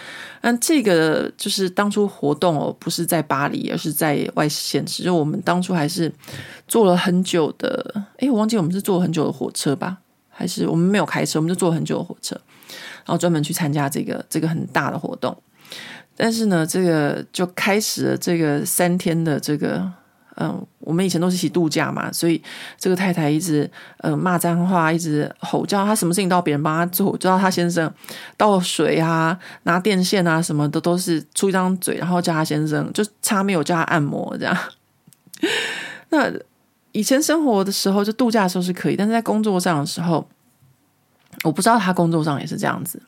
[0.42, 5.04] 那这个就是当初活动哦，不是在巴黎，而是在外县市。
[5.04, 6.12] 就我们当初还是
[6.68, 9.98] 坐了很久的，诶，我忘记我们是坐了很久的火车吧，
[10.30, 12.40] 还是我们没有开车，我们就坐了很久的火车，
[13.06, 15.36] 然后专门去参加这个这个很大的活动。
[16.16, 19.99] 但是呢，这个就开始了这个三天的这个。
[20.42, 22.42] 嗯，我们以前都是一起度假嘛，所以
[22.78, 27.94] 这个太太一直呃骂脏话，一直吼叫，她什么事情都要别人帮她做，就叫她先生
[28.38, 34.58] 倒水啊、拿电线啊什么的，都是出一张嘴，然后叫她先生，就差没有叫她按摩这样。
[36.10, 36.32] 那
[36.94, 40.26] 以前生活的时候，就度假的时候是可以，但是在工作上的时候，
[41.44, 43.02] 我不知道他工作上也是这样子。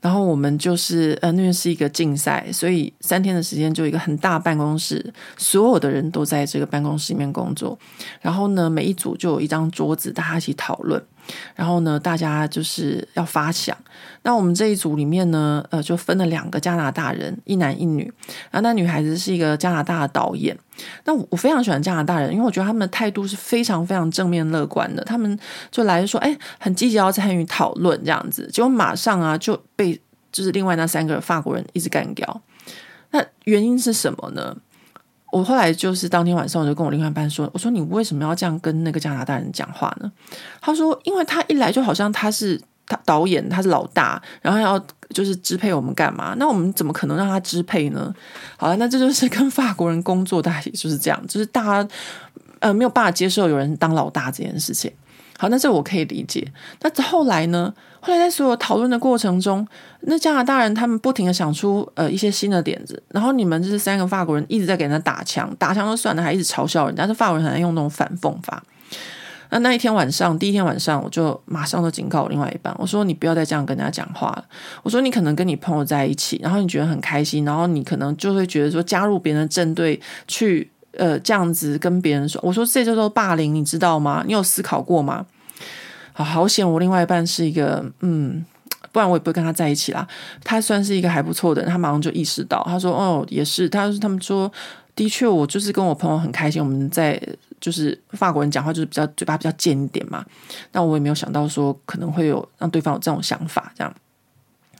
[0.00, 7.78] 然后我们就是呃，那边是一个竞赛，所以三天的时间就一个很大办公室，所有的人都在这个办公室里面工作。
[8.20, 11.02] 然后呢，每一组就有一张桌子，大家一起讨论。
[11.54, 13.76] 然后呢，大家就是要发想。
[14.22, 18.02] 那我们这一组里面呢，呃，就分了两个加拿大人，一男一女。
[18.50, 20.56] 然后那女孩子是一个加拿大的导演。
[21.04, 25.02] 那我非常喜欢加拿大人，因为我觉得他们的态度是非常非常正面乐观的。
[25.04, 25.38] 他们
[25.70, 28.48] 就来说，哎，很积极要参与讨论这样子。
[28.52, 29.98] 结果马上啊就被
[30.30, 32.42] 就是另外那三个法国人一直干掉。
[33.12, 34.56] 那原因是什么呢？
[35.32, 40.10] 我后来就是当天晚上，我就跟我另外一半说：“我说你为什么要这样跟那个加拿大人讲话呢？”
[40.60, 44.78] 他说：“因为他一来就好像他是他导演，他是老大，然后要
[45.10, 46.34] 就是支配我们干嘛？
[46.38, 48.12] 那我们怎么可能让他支配呢？”
[48.58, 51.88] 好了，那这就是跟法国人工作，大概就是这样，就是大家
[52.58, 54.92] 呃没有办法接受有人当老大这件事情。
[55.40, 56.46] 好，那这我可以理解。
[56.82, 57.72] 那后来呢？
[58.00, 59.66] 后来在所有讨论的过程中，
[60.02, 67.06] 那加拿大人他们不停的想出呃一些新的点子，然后你们这三个法国人一直在给人家打枪，打枪就算了，还一直嘲笑人家。
[67.06, 68.62] 是法国人很爱用那种反讽法。
[69.48, 74.44] 那那一天晚上，第一天晚上，我就马上就警告我另外一半，我说你不要再这样跟人家讲话了。
[74.82, 80.70] 我说你可能跟你朋友在一起，然后你觉得很开心，然后你可能就会觉得说加入别人的阵队去。
[80.92, 84.24] 呃，这样子跟别人说，我说这叫做霸凌，你知道吗？
[84.26, 85.24] 你有思考过吗？
[86.12, 88.44] 好好险，我另外一半是一个，嗯，
[88.92, 90.06] 不然我也不会跟他在一起啦。
[90.44, 94.50] 他算是一个还不错的人，他马上就意识到，他说：“哦，也是。”他他们说
[94.94, 97.20] ：“的确，我就是跟我朋友很开心，我们在
[97.60, 100.24] 就是法国人讲话就是比较嘴巴比较贱一点嘛。
[100.72, 103.94] 但我也没有想到说可能会有让对方有这种想法，这样。”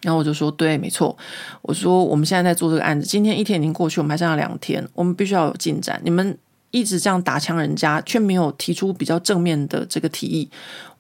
[0.03, 1.15] 然后我就说，对，没错。
[1.63, 6.01] 我说我们现在在做这个案子，今天一天已经过去，我们还剩下两天，我们必须要有进展。
[6.03, 6.39] 你们
[6.71, 10.49] 一直这样打枪人家，却没有提出比较正面的这个提议。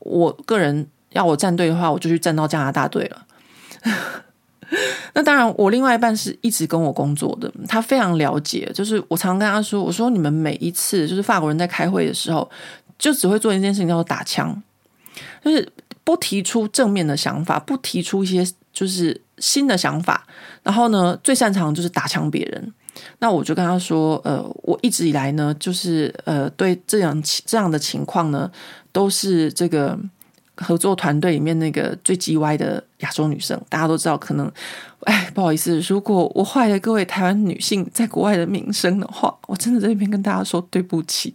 [0.01, 3.27] 我个人要我站队的话，我就去站到加拿大队了。
[5.15, 8.71] 那当然，我另外一半是一直跟我工作的，他非常了解。
[8.75, 12.49] 就是我常跟他说，我说你们每一次就是法国人在开会的时候，
[12.99, 14.63] 就只会做一件事情，叫做打枪，
[15.43, 15.67] 就是
[16.05, 18.47] 不提出正面的想法，不提出一些。
[18.73, 20.27] 就是新的想法，
[20.63, 22.73] 然后呢，最擅长就是打枪别人。
[23.21, 28.51] 那我就跟他说，呃，我一直以来呢，就是呃，对这样这样的情况呢，
[28.93, 29.99] 都是这个
[30.57, 33.59] 合作团队里面那个最叽歪的亚洲女生。
[33.69, 34.51] 大家都知道，可能，
[35.05, 41.35] 哎，不好意思，如果我坏了各位台湾女性在国外的名声的话，我真的在这边跟大家说对不起。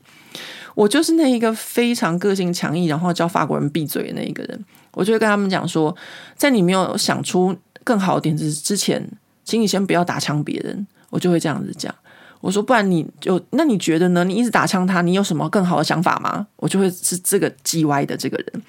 [0.75, 4.65] 我就是那一个非常个性强硬，然后叫法国人闭嘴的那一个人。
[4.95, 5.95] 我就会跟他们讲说，
[6.35, 9.07] 在你没有想出更好的点子之前，
[9.43, 10.87] 请你先不要打枪别人。
[11.11, 11.93] 我就会这样子讲。
[12.41, 14.23] 我说，不然你就那你觉得呢？
[14.23, 16.45] 你一直打枪他，你有什么更好的想法吗？
[16.57, 18.63] 我就会是这个叽歪的这个人。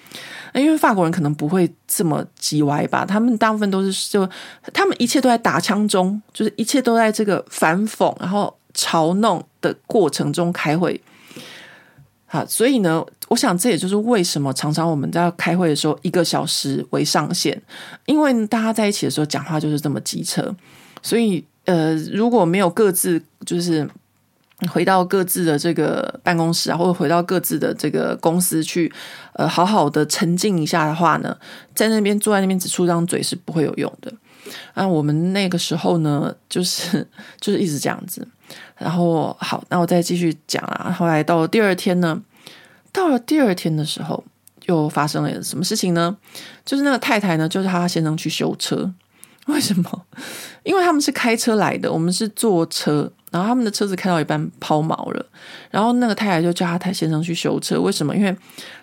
[0.54, 3.04] 因为法国人可能不会这么叽歪吧？
[3.04, 4.26] 他们大部分都是就
[4.72, 10.98] 他们一切都在打枪中，就是一切都在这个反讽，然后嘲弄的过程中开会。
[12.24, 17.60] 好，所以呢，我想这也就是为什么常常我们在开会的时候一个小时为上限，
[18.04, 20.54] 因为大家在一起的时候讲话就是这么机车，
[21.02, 23.88] 所以呃，如果没有各自就是
[24.70, 28.90] 回到各自的这个办公室啊，或者回到各自的这个公司去，
[29.34, 31.36] 呃，好好的沉静一下的话呢，
[31.74, 34.12] 在那边坐在那边只出张嘴是不会有用的。
[34.74, 37.06] 那我们那个时候呢，就是
[37.40, 38.26] 就是一直这样子。
[38.78, 40.94] 然后好，那我再继续讲啊。
[40.96, 42.22] 后来到第二天呢，
[42.96, 44.24] 到了第二天的时候，
[44.64, 46.16] 又发生了什么事情呢？
[46.64, 48.90] 就是那个太太呢，就是她先生去修车。
[49.46, 50.06] 为什么？
[50.64, 53.12] 因为他们是开车来的，我们是坐车。
[53.30, 55.26] 然后他们的车子开到一半抛锚了，
[55.70, 57.78] 然后那个太太就叫他太先生去修车。
[57.78, 58.16] 为什么？
[58.16, 58.34] 因为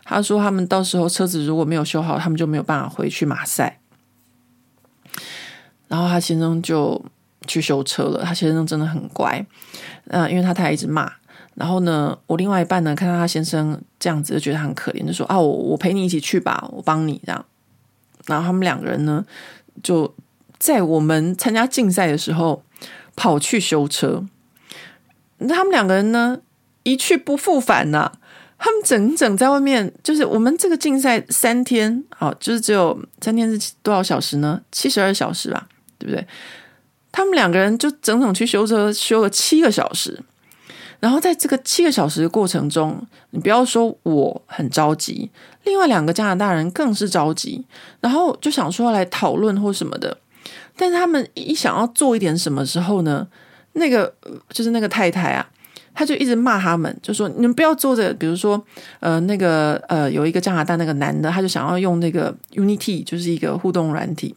[0.04, 3.80] 他说他们到时候车子如果没有修好，他们就没有办法回去马赛。
[5.88, 7.04] 然后他先生就。
[7.46, 9.46] 去修车了，他先生真的很乖，
[10.08, 11.12] 嗯、因为他太太一直骂，
[11.56, 17.46] 然后呢，我另外一半呢看到他先生这样子，就觉得很可怜，就说啊，我我陪你一起去吧，我帮你这样。
[18.26, 19.24] 然后他们两个人呢，
[19.84, 20.14] 就
[20.58, 22.64] 在我们参加竞赛的时候
[23.16, 24.26] 跑去修车。
[25.48, 26.40] 他们两个人呢
[26.84, 28.12] 一去不复返呐、
[28.58, 34.62] 他们整整在外面，就是我们这个竞赛三天，好，就是只有三天是多少小时呢？
[34.72, 36.26] 七十二小时吧，对不对？
[37.12, 40.20] 他们两个人就整整去修车，修了七个小时。
[41.04, 45.30] 然后在这个七个小时的过程中，你不要说我很着急，
[45.66, 47.66] 另外两个加拿大人更是着急。
[48.00, 50.18] 然后就想说来讨论或什么的，
[50.78, 53.28] 但是他们一想要做一点什么时候呢？
[53.74, 54.14] 那个
[54.48, 55.46] 就是那个太太啊，
[55.94, 58.14] 他就一直骂他们，就说你们不要做着。
[58.14, 58.64] 比如说，
[59.02, 64.34] 呃，那个呃，有一个加拿大那个男的，他就想要用那个 Unity，就是一个互动软体，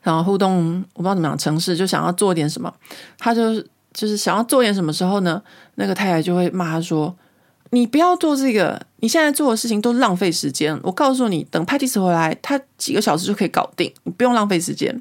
[0.00, 2.72] 然后互动我不知道怎么样，城市就想要做点什么，
[3.18, 3.62] 他就
[3.94, 5.40] 就是想要做点什么时候呢，
[5.76, 7.16] 那个太太就会骂他说
[7.70, 10.78] ：“你不要做这个，你现在做的事情都浪费时间。
[10.82, 15.00] 我告诉你，等派蒂斯回来，他几个小时就可以搞定，你不用浪费时间。”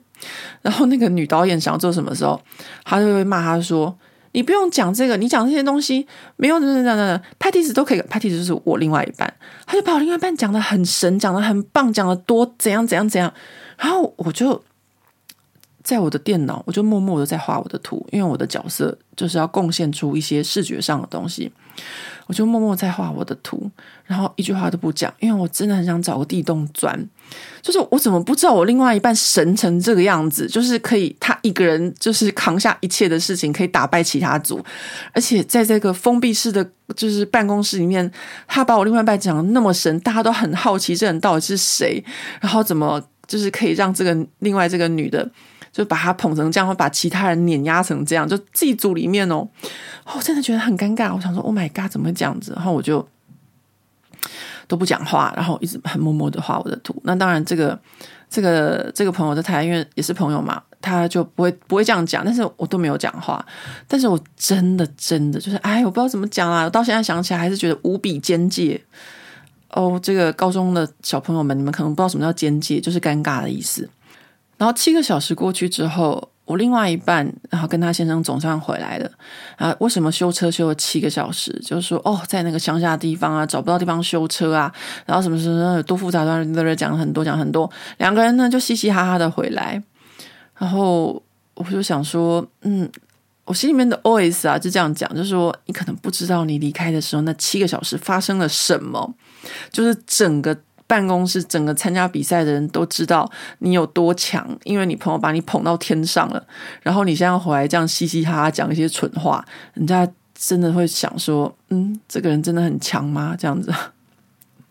[0.62, 2.40] 然后那个女导演想要做什么时候，
[2.86, 3.94] 他就会骂他说。
[4.36, 9.32] 你不用讲这个，你讲这些东西没有，等等等等，派蒂斯都可以，派蒂斯就是我另外一半，
[9.68, 13.32] 他就把我另外一半讲得很神，讲得很棒，讲得多怎样怎样怎样，
[13.78, 14.60] 然后我就
[15.84, 21.52] 在我的电脑，我就默默的在画我的图，因为我的角色就是要贡献出一些视觉上的东西。
[22.26, 23.70] 我就默默在画我的图，
[24.06, 26.98] 然后一句话都不讲，因为我真的很想找个地洞钻。
[27.62, 34.64] 就是我怎么不知道我另外一半神成这个样子，就是可以他一个人就是扛下一切的事情，可以打败其他组，
[35.12, 36.66] 而且在这个封闭式的
[36.96, 38.10] 就是办公室里面，
[38.48, 42.02] 他把我另外一半讲的那么神，大家都很好奇这人到底是谁，
[42.40, 45.30] 然后怎么就是可以让这个另外这个女的。
[45.74, 49.46] 就把他捧成这样，会把其他人碾压成这样，就自己组里面哦，
[50.16, 51.14] 我真的觉得很尴尬。
[51.14, 52.54] 我想说，Oh my God，怎么会这样子？
[52.56, 53.06] 然后我就
[54.68, 56.96] 都不讲话，然后一直很默默的画我的图。
[57.04, 57.78] 那当然，这个
[58.30, 62.24] 这个这个朋友在台，因为也是朋友嘛，他就不会不会这样讲。
[62.24, 63.44] 但是我都没有讲话。
[63.88, 66.66] 但是我真的真的就是，哎，我不知道怎么讲啊。
[66.66, 68.80] 我到现在想起来，还是觉得无比尴尬。
[69.72, 73.90] 哦，这个高中的小朋友们，你们可能不知道什么叫尴尬，就是尴尬的意思。
[74.58, 79.10] 然后七个小时过去之后，我另外一半，然后跟他先生总算回来了。
[79.58, 81.52] 啊，为什么修车修了七个小时？
[81.66, 84.74] 就是说，哦，在那个乡下地方啊，找不到地方修车啊，
[85.06, 87.70] 然后什么什么有多复杂，都在讲很多，讲很多。
[87.98, 89.82] 两个人呢就嘻嘻哈哈的回来，
[90.58, 91.22] 然后
[91.56, 92.90] 我就想说，嗯，
[93.46, 99.14] 我心里面的 OS 啊，就这样讲，就是说，你可能不知道你离开的时候那七个小时发生了什么，
[99.72, 100.58] 就是整个。
[100.86, 103.30] 办公室整个参加比赛的人都知道
[103.60, 106.46] 你有多强，因为你朋友把你捧到天上了。
[106.82, 113.74] 然后你现在回来这样嘻嘻哈哈讲一些蠢话，人家真的会想说：“嗯，这个人真的很强吗？”这样子。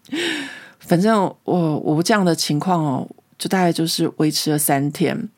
[0.78, 3.08] 反正我我这样的情况哦，
[3.38, 5.28] 就大概就是维持了三天。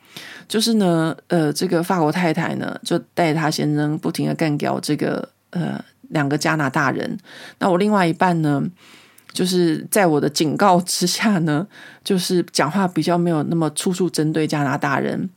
[0.48, 7.16] 就是呢，呃，这个法国太太呢，就带他先生不停的干掉这个呃两个加拿大人。
[7.58, 8.62] 那我另外一半呢？
[9.34, 11.66] 就是在我的警告之下呢，
[12.02, 15.28] 就是讲话比较没有那么处处针对加拿大人，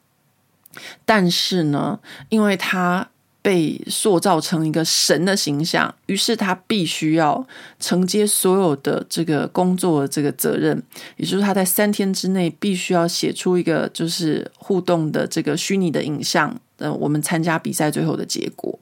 [1.04, 3.10] 但是呢，因为他
[3.42, 7.48] 被塑造成一个神的形象，于是他必须要
[7.80, 10.82] 承接所有的这个工作的这个责任，
[11.16, 18.78] 也就是他在三天之内必须要写出一个就是互动的这个虚拟的影像，呃，我们参加比赛最后的结果，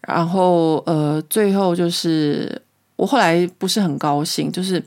[0.00, 2.60] 然后呃，最后就是。
[2.96, 4.82] 我后来不是很高兴，就是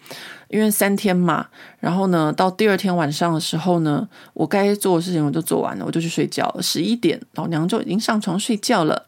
[0.50, 1.48] 因为三天嘛，
[1.80, 6.54] 然后呢，到第二天晚上的时候呢，我该做的事情我就做完了，我就去睡觉。
[6.62, 9.08] 十一点，老娘就已经上床睡觉了。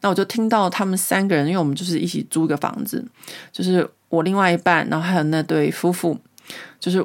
[0.00, 3.04] 那我就听到他们三个人，因为我们就是一起租一个房子，
[3.52, 6.18] 就是我另外一半，然后还有那对夫妇，
[6.80, 7.04] 就是。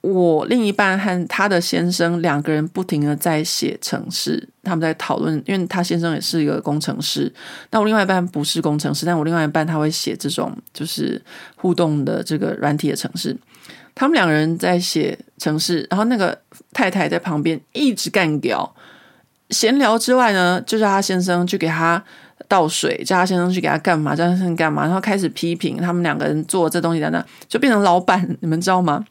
[0.00, 7.32] 我另一半和他的先生两个人不停的在写程式，他们在讨论，因为他先生也是一个工程师，
[7.70, 11.20] 那我另外一半不是工程师，但我另外一半他会写这种就是
[11.56, 13.36] 互动的这个软体的程式，
[13.94, 16.38] 他们两个人在写程式，然后那个
[16.72, 18.72] 太太在旁边一直干掉，
[19.50, 22.02] 闲聊之外呢，就叫他先生去给他
[22.46, 29.04] 倒水，叫他先生去给他干嘛，叫他先生干嘛，然后开始批评他们两个人做这东西等等，就变成老板，你们知道吗？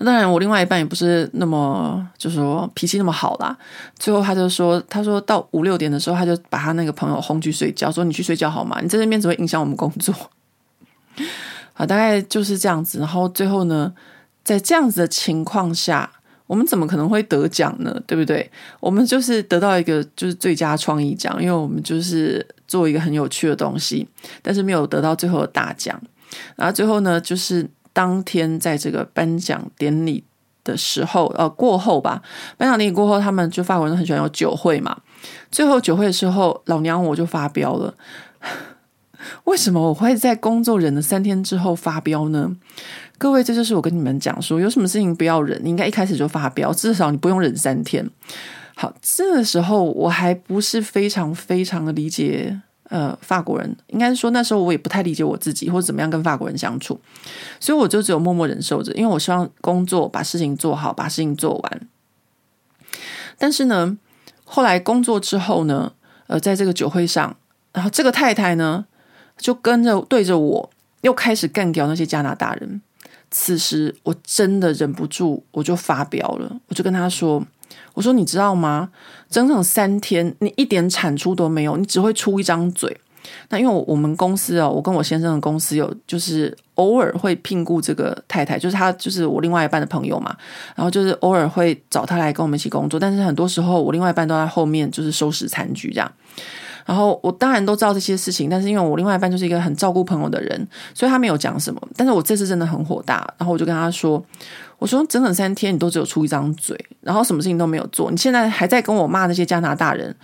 [0.00, 3.56] 当然，我另外一半也不是那么，就是说脾气那么好啦。
[3.98, 8.78] 最后，他就说，他说到五六点的时候，他就把他那个朋友轰去睡觉，说：“你去睡觉好吗？
[8.82, 10.14] 你在这边只会影响我们工作。
[11.72, 12.98] ”啊，大概就是这样子。
[12.98, 13.90] 然后最后呢，
[14.44, 16.10] 在这样子的情况下，
[16.46, 17.98] 我们怎么可能会得奖呢？
[18.06, 18.50] 对不对？
[18.78, 24.06] 我们就是得到一个就是最佳创意奖，因为我们就是做一个很有趣的东西，
[24.42, 25.98] 但是没有得到最后的大奖。
[26.56, 27.66] 然后最后呢，就是。
[27.96, 30.22] 当天在这个颁奖典礼
[30.62, 32.20] 的时候，呃，过后吧，
[32.58, 34.94] 颁奖典礼过后，他们就法国人很喜欢有酒会嘛。
[35.50, 37.94] 最后酒会的时候，老娘我就发飙了。
[39.44, 42.54] 为什么我会在工作忍了三天之后发飙呢？
[43.16, 48.06] 各位，这就是我跟你们讲说，有什么事情不要忍，你应该一开始就发飙，至少你不用忍三天。
[48.74, 52.60] 好，这个时候我还不是非常非常的理解。
[52.88, 57.00] 呃，法国人应该是说那时候我也不太理解我自己或者怎么样跟法国人相处，
[57.58, 61.88] 所以我就只有默默忍受着，因为我希望工作把事情做好，把事情做完。
[63.38, 63.98] 但是呢，
[64.44, 65.92] 后来工作之后呢，
[66.28, 67.36] 呃，在这个酒会上，
[67.72, 68.86] 然后这个太太呢，
[69.36, 70.70] 就跟着对着我
[71.00, 72.80] 又开始干掉那些加拿大人。
[73.28, 77.44] 此时我真的忍不住，我就发飙了，我就跟他说
[77.96, 78.90] ：“我说你知道吗？
[79.30, 82.94] 整整三天，你一点产出都没有，你只会出一张嘴。
[83.48, 90.36] 那因为我们公司哦，我跟我先生的公司有，就是偶尔会聘雇这个太太，就是他就是我另外一半的朋友嘛，
[90.74, 96.12] 然后就是偶尔会找他来跟我们一起工作，但是很多时候我另外一半都在后面就是收拾残局这样。”
[96.86, 101.82] 然后我当然都知道这些事情，但是因为我另外一半就是一个很照顾朋友的人，所以他没有讲什么。
[101.96, 104.24] 但是我这次真的很火大，然后我就跟他说
[104.78, 110.14] ：“我说整整三天你都只有出一张嘴，然后什么事情都没有做，你现在还在跟我骂那些加拿大人。”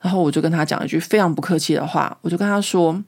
[0.00, 3.02] 然后我就跟他讲一句非常不客气的话，我就跟他说：“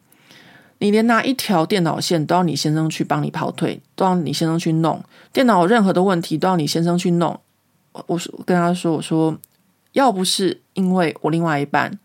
[0.78, 5.00] 你连拿一条电脑线都要你先生去帮你跑腿，都要你先生去弄
[5.32, 7.38] 电脑，任何的问题都要你先生去弄。”
[8.06, 9.38] 我说跟他说：“我说
[9.92, 11.98] 要不是因为我另外一半。”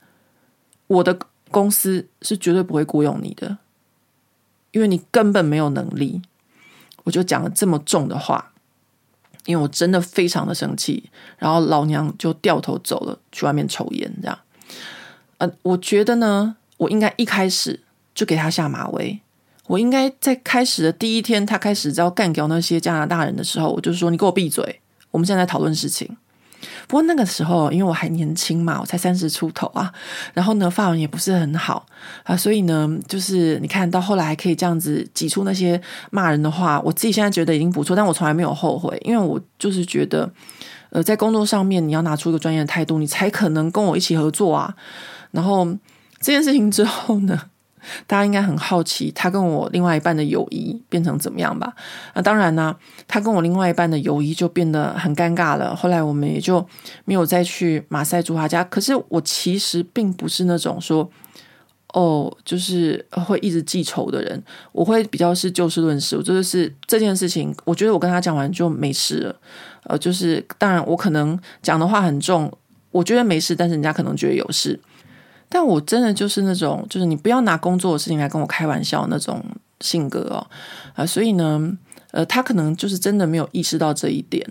[0.88, 1.18] 我的
[1.50, 3.58] 公司是绝对不会雇佣你的，
[4.70, 6.22] 因为你根本没有能力。
[7.06, 8.52] 我就讲了这么重的话，
[9.46, 11.10] 因为我真的非常的生气。
[11.38, 14.12] 然后老娘就掉头走了，去外面抽烟。
[14.22, 14.40] 这样，
[15.38, 17.80] 呃，我觉得呢，我应该一开始
[18.14, 19.20] 就给他下马威。
[19.68, 24.82] 我应该在开始的第一天，他开始要干掉那些加拿大人的时候，我就说：“你给我闭嘴！
[25.10, 26.16] 我们现在在讨论事情。”
[26.88, 29.91] 不过那个时候，因为我还年轻嘛，我才三十出头啊，
[30.34, 31.86] 然后呢，发文也不是很好
[32.24, 35.80] 啊，所以呢，就是你看到后来还可以这样子挤出那些
[36.12, 40.30] 骂人的话，我自己现在觉得已经不错，但我从来没有后悔，因为我就是觉得，
[40.91, 44.74] 呃，在工作上面你要拿出一个专业的态度，你才可能跟我一起合作啊。
[45.32, 45.66] 然后
[46.22, 47.40] 这件事情之后呢，
[48.07, 51.74] 大家应该很好奇，他跟我另外一半的友谊变成怎么样吧？
[52.14, 52.76] 那当然呢，
[53.07, 55.76] 他跟我另外一半的友谊就变得很尴尬了。
[55.76, 56.66] 后来我们也就
[57.06, 58.64] 没有再去马赛住他家。
[58.64, 61.10] 可是我其实并不是那种说，
[61.94, 64.44] 哦，就是会一直记仇的人。
[64.72, 66.18] 我会比较是就事论事。
[66.18, 69.36] 我就是这件事情，我觉得我跟他讲完就没事了。
[69.84, 72.52] 呃，就是当然我可能讲的话很重，
[72.91, 74.80] 我觉得没事，但是人家可能觉得有事。
[75.56, 79.41] 但我真的就是那种，就是你不要拿工作的事情来跟我开玩笑那种
[79.80, 80.45] 性格哦，
[80.95, 81.77] 啊，所以呢，
[82.11, 84.45] 呃，他可能就是真的没有意识到这一点。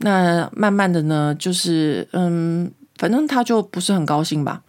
[0.00, 4.62] 那慢慢的呢，就是嗯，反正他就不是很高兴吧。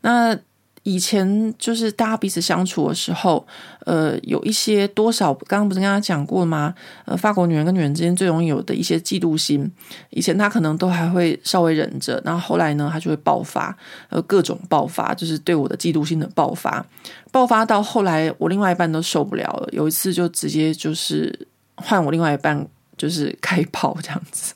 [0.00, 0.36] 那。
[0.82, 3.46] 以前就是大家彼此相处的时候，
[3.84, 6.74] 呃，有一些多少，刚刚不是跟他讲过吗？
[7.04, 9.70] 呃，法国女人跟女人之间最容易有的一些嫉妒心，
[10.08, 13.76] 以前他可能都还会稍微忍着，然后后来呢，他就会爆发，
[14.08, 16.84] 呃，各种爆发，就是对我的嫉妒心的爆发，
[17.30, 21.46] 爆发到后来，我另外一半都受不了了，有一次就直接就是
[21.76, 22.66] 换我另外一半
[22.96, 24.54] 就是开炮这样子。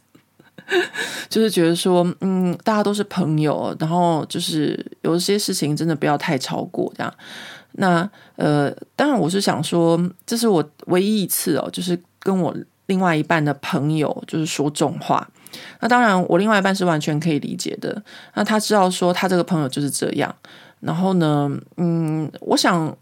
[1.29, 7.13] 就是觉得说，嗯，大家都是朋友，然后就是有些事情真的不要太超过这样。
[7.73, 12.55] 那呃，当然我是想说，这是我唯一一次哦，就是跟我
[12.87, 15.29] 另外一半的朋友就是说重话。
[15.81, 18.03] 那当然，我另外一半是完全可以理解的。
[18.35, 20.35] 那他知道说他这个朋友就是这样。
[20.81, 22.97] 然后呢，嗯，我想。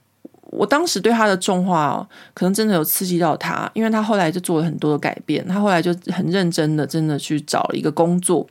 [0.52, 8.46] 我当时对他的重话哦，可能真的有刺激到他，因为他后来就做了很多的改变，他后来就很认真的，真的去找了一个工作，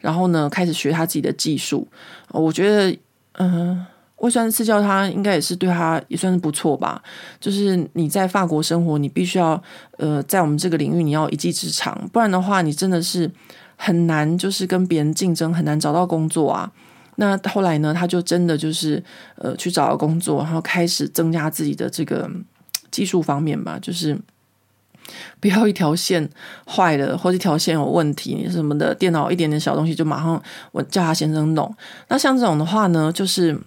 [0.00, 1.86] 然后呢，开始学他自己的技术。
[2.30, 2.98] 我觉得，
[3.34, 3.84] 嗯，
[4.16, 7.02] 我算是赐教他，应该也是对他也算是不错吧。
[7.38, 9.62] 就是你在法国生活，你必须要
[9.98, 13.30] 呃，在我们这个领域你要一技之长，不然的话，你真的是
[13.76, 16.72] 很难，就是跟别人竞争，很难找到工作啊。
[17.16, 19.02] 那后来呢，他就真的就是
[19.36, 22.30] 呃去找了工作，然后开始增加自己的这个
[22.90, 24.18] 技术方面吧，就是
[25.38, 26.28] 不要一条线
[26.66, 31.74] 坏了或者一条线有问题什么的，电脑一点点小东西就马上我叫他先生弄。
[32.08, 33.58] 那像这种的话呢，就是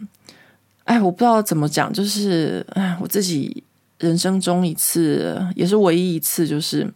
[0.86, 3.64] 哎，我不知道怎么讲，就是哎，我自己
[4.00, 6.92] 人生中一次也是唯一一次，就是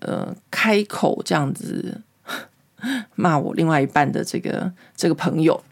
[0.00, 2.00] 呃开口这样子
[3.14, 5.62] 骂我另外一半的这个这个朋友。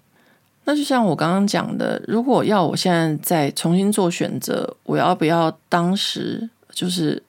[0.64, 7.20] 那就像我刚刚讲的，如果要我现在再重新做选择，我要不要当时就是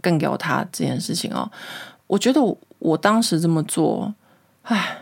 [0.00, 1.50] 干掉他这件事情哦？
[2.06, 2.40] 我觉得
[2.78, 4.14] 我，当时这么做，
[4.62, 4.98] 唉，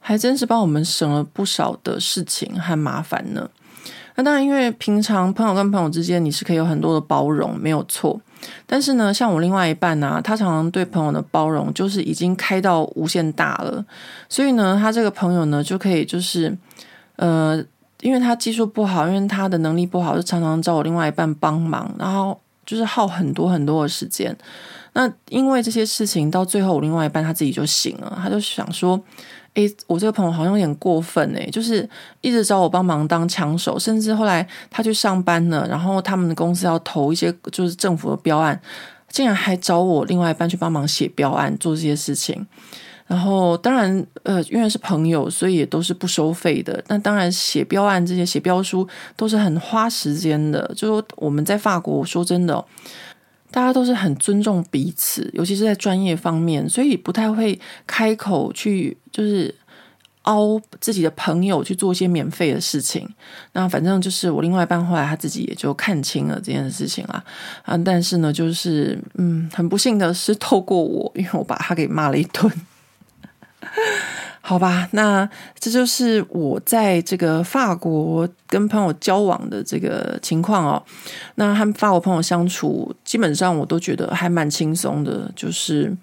[0.00, 3.50] 还真是帮我们省了不少的事情和麻烦呢。
[4.14, 8.18] 那当然，因为平常朋友跟朋友之间，你是可以有很多的包容，没有错。
[8.66, 13.84] 但是呢，像我另外一半呢、他常常对朋友的包容就是已经开到无限大了，
[14.30, 16.56] 所以呢，他这个朋友呢就可以就是。
[17.16, 17.62] 呃，
[18.00, 24.36] 因为他技术不好，因为他的能力不好，就常常找我另外一半帮忙，然后就是耗很多很多的时间。
[24.92, 28.98] 那因为这些事情到最后，我另外一半他自己就醒了，他就想说
[29.52, 31.86] ：“诶，我这个朋友好像有点过分诶，就是
[32.22, 38.58] 一直找我帮忙当枪手，甚至后来他去上班了，然后他们的公司要投一些就是政府的标案，
[39.08, 42.46] 竟然还找我另外一半去帮忙写标案，做这些事情。”
[43.08, 46.82] 然后，当然，呃，因为是朋友，所以也都是不收费的。
[46.88, 50.68] 那当然，写标案这些写标书都是很花时间的。
[50.74, 52.64] 就说我们在法国，说真的，
[53.52, 59.54] 大家都是很尊重彼此，尤其是在专业方面，所以不太会开口去就是
[60.22, 63.08] 凹自己的朋友去做一些免费的事情。
[63.52, 67.22] 那反正就是我另外一半后来他自己也就看清了这件事情啦。
[67.62, 72.50] 啊，但是呢，就是嗯，很不幸的是，透过我，因为我把他给骂了一顿。
[74.40, 75.28] 好吧，那
[75.58, 80.82] 这就是我在这个法国跟朋友交往的这个情况哦。
[81.34, 85.96] 那和法国朋友相处，基本上我都觉得还蛮轻松的，就是。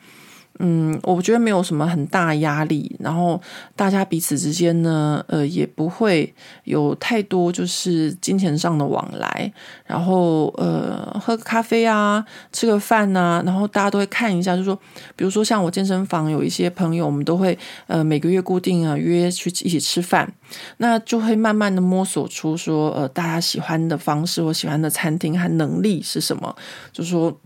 [0.65, 3.40] 嗯，我觉得没有什么很大压力，然后
[3.76, 6.34] 大家彼此之间呢，呃，也不会
[6.64, 9.52] 有太多就是金钱上的往来，
[9.85, 14.80] 然后呃，喝个咖啡啊，吃个饭啊，然后大家都会看一下，就是说，
[15.18, 17.57] 比如说像我健身房有一些朋友，我们都会
[17.88, 20.34] 呃每个月固定啊约去一起吃饭，
[20.77, 26.56] 那就会慢慢的摸索出说，呃，大家喜欢的方式或喜欢的餐厅和能力是什么，
[26.94, 27.38] 就是说。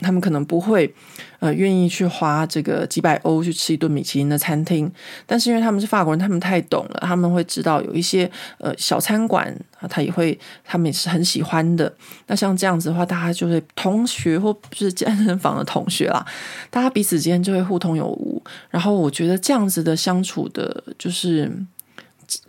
[0.00, 0.92] 他们可能不会，
[1.38, 4.90] 呃，愿意去花这个几百欧去吃一顿米其林的餐厅，
[5.26, 9.54] 但是因为他们是法国人，他们太懂了，他们会知道有一些呃小餐馆，
[9.88, 11.92] 他也会，他们也是很喜欢的。
[12.26, 16.24] 那像这样子的话，大家就会同学或是健身房的同学啦，
[16.70, 18.42] 大家彼此之间就会互通有无。
[18.70, 21.50] 然后我觉得这样子的相处的，就是。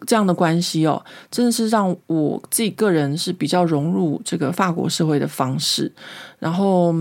[0.05, 5.91] 这样的关系哦，真的是让我自己个人是比较融入这个法国社会的方式。
[6.39, 6.93] 然后，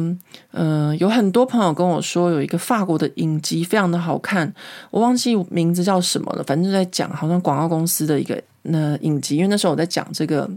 [0.53, 4.53] 嗯、有很多朋友跟我说，有一个法国的影集非常的好看，
[4.91, 9.37] 我忘记名字叫什么了，反正就在讲好像广告公司的一个那影集。
[9.37, 10.49] 因为那时候我在讲这个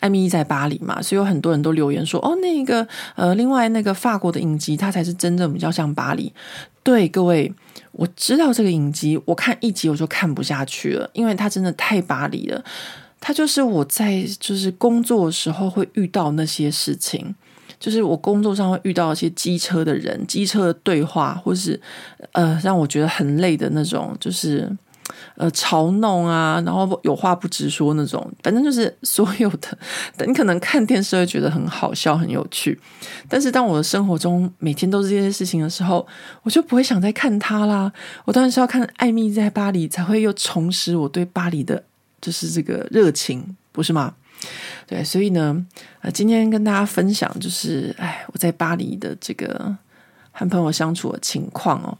[0.00, 6.32] 艾米在巴黎嘛，所以有很多人都留言说，哦，那个呃，另外那个法国的影集，它才是真正比较像巴黎。
[6.82, 7.52] 对，各位。
[7.92, 12.64] 我知道这个影集，我看一集我就看不下去了，因为它真的太巴黎了。
[13.20, 17.34] 它就是我在就是工作的时候会遇到那些事情，
[17.78, 21.80] 就是我工作上会遇到一些机车的人、机车的对话，或是
[22.32, 24.70] 呃让我觉得很累的那种，就是。
[25.40, 29.78] 呃，嘲弄啊，然后有话不直说那种，反正就是所有的。
[30.26, 32.78] 你可能看电视会觉得很好笑、很有趣，
[33.26, 36.06] 但是当我的生活中每天都是这些事情的时候，
[36.42, 37.90] 我就不会想再看它啦。
[38.26, 41.82] 我当然是要看《艾蜜在巴黎》，才会又重拾我对巴黎的，
[42.20, 44.12] 就是这个热情，不是吗？
[44.86, 45.66] 对，所以呢，
[46.02, 49.74] 呃，今天跟大家分享就是，哎，我在巴黎的这个
[50.32, 51.96] 和朋友相处的情况哦。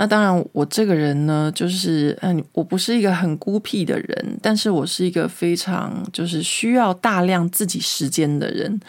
[0.00, 8.80] 那当然，我这个人呢，就是嗯，我不是一个很孤僻的人，但是我是一个非常就是需要大量自己时间的人，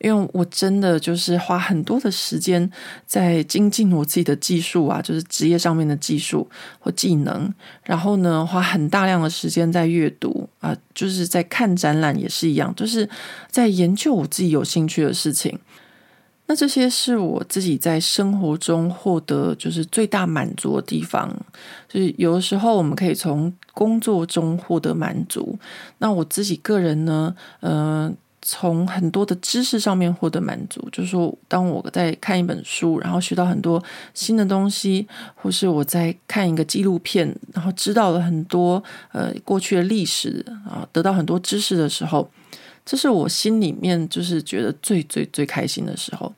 [0.00, 2.68] 因为我真的就是花很多的时间
[3.06, 7.48] 在精进我自己的技术啊，就是职业上面的技术或技能，
[7.84, 13.08] 然后呢，花很大量的时间在阅读啊，就是在看展览也是一样，就是
[13.48, 15.56] 在研究我自己有兴趣的事情。
[16.48, 21.28] 那这些是我自己在生活中获得就是最大满足的地方，
[21.88, 25.58] 就是有的时候我们可以从工作中获得满足。
[25.98, 28.12] 那我自己个人呢，呃，
[28.42, 33.82] 从很多的知识上面获得满足，就是说，当我在看一本书，然后学到很多
[34.14, 35.04] 新的东西，
[35.34, 42.30] 或是我在看一个纪录片，然后知道了很多呃过去的历史啊，得到很多知识的时候。
[42.86, 46.32] 这是我心里面就是觉得最最最开心的时候，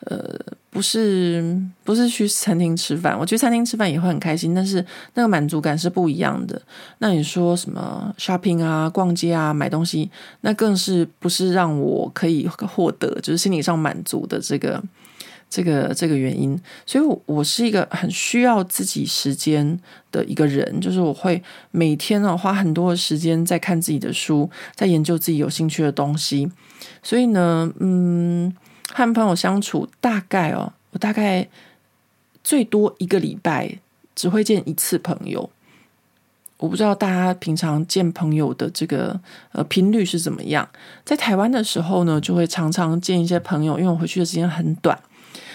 [0.00, 0.38] 呃，
[0.68, 4.84] 不是不是去餐厅吃饭，我去餐厅吃饭也会很开心，但是
[5.14, 6.60] 那个满足感是不一样的。
[6.98, 10.10] 那你说什么 shopping 啊、逛街啊、买东西，
[10.40, 14.82] 那更是不是让我可以获得就是心理上满足的这个。
[15.48, 19.78] 这个这个原因，所以我是一个很需要自己时间
[20.10, 21.40] 的一个人，就是我会
[21.70, 26.50] 每天呢花很多的时间在看自己的书，在研究自己有兴趣的东西。
[27.02, 28.52] 所以呢，嗯，
[28.92, 31.48] 和朋友相处大概哦，我大概
[32.42, 33.78] 最多一个礼拜
[34.14, 35.48] 只会见一次朋友。
[36.58, 39.20] 我不知道大家平常见朋友的这个
[39.52, 40.66] 呃频率是怎么样。
[41.04, 44.98] 在台湾的时候呢，就会常常见一些朋友，因为我回去的时间很短。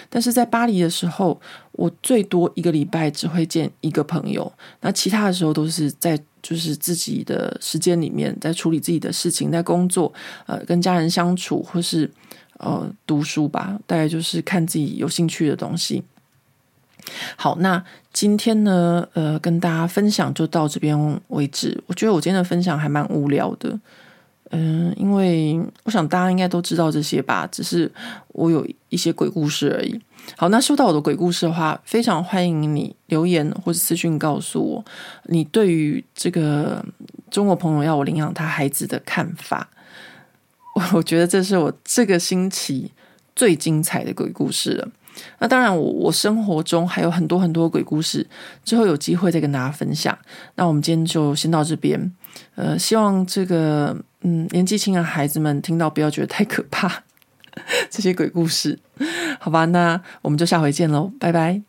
[0.10, 1.40] 但是在巴黎的时候，
[1.74, 10.12] 我最多一个礼拜只会见一个朋友，那其他的时候都是在就是自己的时间里面，在处理自己的事情，在工作，
[10.48, 12.10] 呃，跟家人相处，或是
[12.58, 16.04] 呃读书吧，大概就是看自己有兴趣的东西。
[17.36, 21.82] 好，那今天呢，呃，跟大家分享就到这边为止。
[21.88, 23.80] 我觉得我今天的分享还蛮无聊的。
[24.52, 27.92] 嗯，因为我想大家应该都知道这些吧，只是
[28.30, 30.00] 我有一些鬼故事而已。
[30.38, 34.86] 好，那说到我的鬼故事的话，非常欢迎你留言或者私讯告诉我
[35.26, 36.84] 你对于这个
[37.32, 39.70] 中国朋友要我领养他孩子的看法。
[40.76, 42.92] 我我觉得这是我这个星期
[43.36, 44.88] 最精彩的鬼故事了。
[45.40, 48.26] 那当然，我我生活中还有很多很多鬼故事，
[48.64, 50.18] 之后有机会再跟大家分享。
[50.56, 52.12] 那我们今天就先到这边。
[52.56, 57.04] 呃，希望这个嗯年纪轻的孩子们听到不要觉得太可怕，
[57.90, 58.80] 这些鬼故事，
[59.40, 59.66] 好吧？
[59.66, 61.62] 那我们就下回见喽，拜拜。